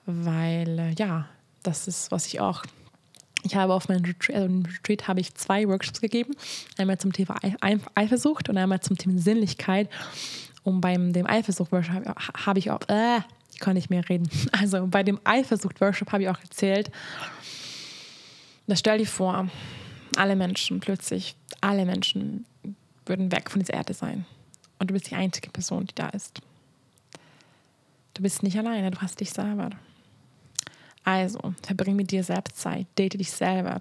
[0.06, 1.28] weil äh, ja,
[1.62, 2.64] das ist, was ich auch
[3.42, 6.34] ich habe auf meinem Retreat, also Retreat habe ich zwei Workshops gegeben.
[6.78, 7.36] Einmal zum Thema
[7.94, 9.88] Eifersucht und einmal zum Thema Sinnlichkeit.
[10.62, 12.16] Und beim dem Eifersucht-Workshop
[12.46, 13.18] habe ich auch, äh,
[13.52, 14.28] ich kann nicht mehr reden.
[14.52, 16.90] Also bei dem Eifersucht-Workshop habe ich auch erzählt,
[18.68, 19.48] da stell dir vor,
[20.16, 22.44] alle Menschen plötzlich, alle Menschen
[23.06, 24.24] würden weg von dieser Erde sein.
[24.78, 26.40] Und du bist die einzige Person, die da ist.
[28.14, 29.70] Du bist nicht alleine, du hast dich selber.
[31.04, 33.78] Also, verbring mit dir selbst Zeit, date dich selber,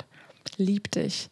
[0.57, 1.29] lieb dich,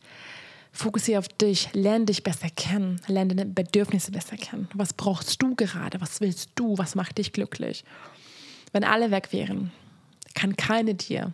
[0.72, 4.70] fokussiere auf dich, lerne dich besser kennen, lerne deine Bedürfnisse besser kennen.
[4.74, 6.00] Was brauchst du gerade?
[6.00, 6.78] Was willst du?
[6.78, 7.84] Was macht dich glücklich?
[8.72, 9.72] Wenn alle weg wären,
[10.36, 11.34] kann keine dir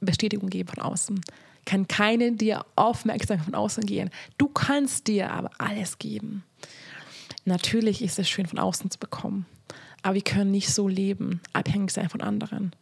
[0.00, 1.20] Bestätigung geben von außen,
[1.64, 4.10] kann keine dir Aufmerksamkeit von außen geben.
[4.38, 6.44] Du kannst dir aber alles geben.
[7.44, 9.46] Natürlich ist es schön, von außen zu bekommen,
[10.02, 12.72] aber wir können nicht so leben, abhängig sein von anderen.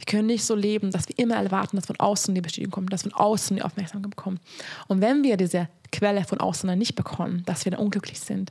[0.00, 2.90] Wir können nicht so leben, dass wir immer erwarten, dass von außen die Bestätigung kommt,
[2.90, 4.40] dass von außen die Aufmerksamkeit kommt.
[4.88, 8.50] Und wenn wir diese Quelle von außen dann nicht bekommen, dass wir dann unglücklich sind,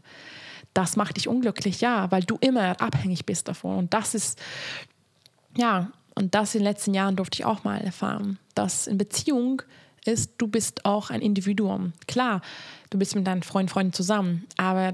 [0.75, 3.79] das macht dich unglücklich, ja, weil du immer abhängig bist davon.
[3.79, 4.39] Und das ist,
[5.57, 9.63] ja, und das in den letzten Jahren durfte ich auch mal erfahren, dass in Beziehung
[10.05, 11.93] ist, du bist auch ein Individuum.
[12.07, 12.41] Klar,
[12.91, 14.93] du bist mit deinen Freunden, Freunden zusammen, aber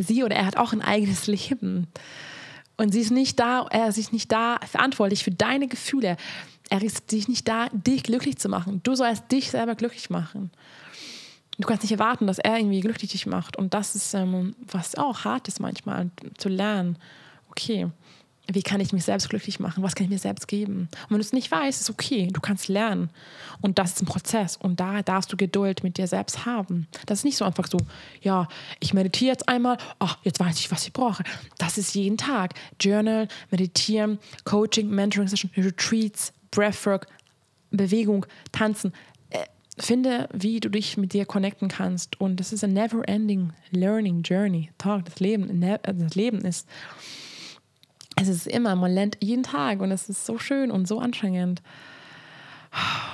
[0.00, 1.88] sie oder er hat auch ein eigenes Leben.
[2.80, 6.16] Und sie ist nicht da, er ist nicht da verantwortlich für deine Gefühle.
[6.70, 8.80] Er ist sich nicht da, dich glücklich zu machen.
[8.82, 10.50] Du sollst dich selber glücklich machen.
[11.58, 13.58] Du kannst nicht erwarten, dass er irgendwie glücklich dich macht.
[13.58, 16.96] Und das ist, ähm, was auch hart ist manchmal, zu lernen.
[17.50, 17.86] Okay,
[18.52, 19.82] wie kann ich mich selbst glücklich machen?
[19.82, 20.88] Was kann ich mir selbst geben?
[21.04, 23.10] Und wenn du es nicht weißt, ist okay, du kannst lernen.
[23.60, 24.56] Und das ist ein Prozess.
[24.56, 26.86] Und da darfst du Geduld mit dir selbst haben.
[27.06, 27.78] Das ist nicht so einfach so,
[28.22, 28.48] ja,
[28.80, 31.22] ich meditiere jetzt einmal, ach, jetzt weiß ich, was ich brauche.
[31.58, 32.54] Das ist jeden Tag.
[32.80, 37.06] Journal, Meditieren, Coaching, Mentoring Session, Retreats, Breathwork,
[37.70, 38.92] Bewegung, Tanzen.
[39.30, 39.44] Äh,
[39.78, 42.20] finde, wie du dich mit dir connecten kannst.
[42.20, 44.70] Und das ist ein never-ending learning journey.
[44.78, 46.66] Das Leben, ne, das Leben ist
[48.20, 51.62] es ist immer, man lernt jeden Tag und es ist so schön und so anstrengend.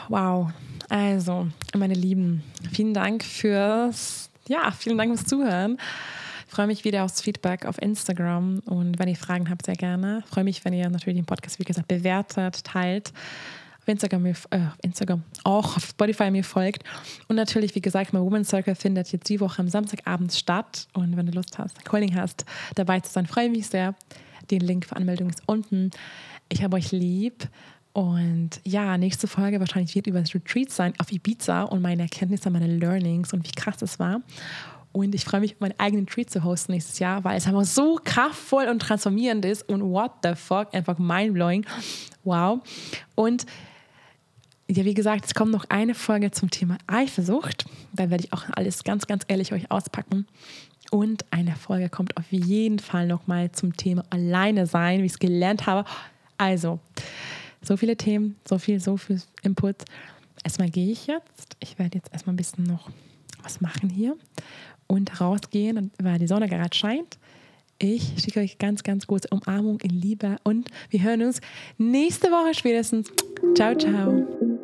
[0.09, 0.51] Wow.
[0.89, 2.43] Also, meine Lieben,
[2.73, 5.79] vielen Dank fürs, ja, vielen Dank fürs Zuhören.
[6.47, 10.23] Ich freue mich wieder aufs Feedback auf Instagram und wenn ihr Fragen habt, sehr gerne.
[10.25, 13.13] Ich freue mich, wenn ihr natürlich den Podcast, wie gesagt, bewertet, teilt.
[13.81, 14.35] Auf Instagram, äh,
[14.83, 16.83] Instagram, auch auf Spotify mir folgt.
[17.29, 20.89] Und natürlich, wie gesagt, mein Women's Circle findet jetzt die Woche am Samstagabend statt.
[20.95, 22.45] Und wenn du Lust hast, Calling hast,
[22.75, 23.95] dabei zu sein, freue ich mich sehr.
[24.51, 25.91] Den Link für Anmeldung ist unten.
[26.49, 27.49] Ich habe euch lieb.
[27.93, 32.51] Und ja, nächste Folge wahrscheinlich wird über das Retreat sein auf Ibiza und meine Erkenntnisse,
[32.51, 34.21] meine Learnings und wie krass es war.
[34.93, 37.99] Und ich freue mich, meinen eigenen Retreat zu hosten nächstes Jahr, weil es einfach so
[38.03, 41.67] kraftvoll und transformierend ist und what the fuck, einfach mindblowing.
[42.25, 42.61] Wow.
[43.15, 43.47] Und
[44.69, 47.67] ja, wie gesagt, es kommt noch eine Folge zum Thema Eifersucht.
[47.93, 50.27] Da werde ich auch alles ganz, ganz ehrlich euch auspacken.
[50.91, 55.19] Und eine Folge kommt auf jeden Fall nochmal zum Thema Alleine sein, wie ich es
[55.19, 55.89] gelernt habe.
[56.39, 56.79] Also,
[57.63, 59.77] so viele Themen, so viel, so viel Input.
[60.45, 61.57] Erstmal gehe ich jetzt.
[61.61, 62.91] Ich werde jetzt erstmal ein bisschen noch
[63.43, 64.17] was machen hier
[64.87, 67.19] und rausgehen, weil die Sonne gerade scheint.
[67.79, 71.41] Ich schicke euch ganz, ganz große Umarmung in Liebe und wir hören uns
[71.77, 73.13] nächste Woche spätestens.
[73.55, 74.56] Ciao, ciao.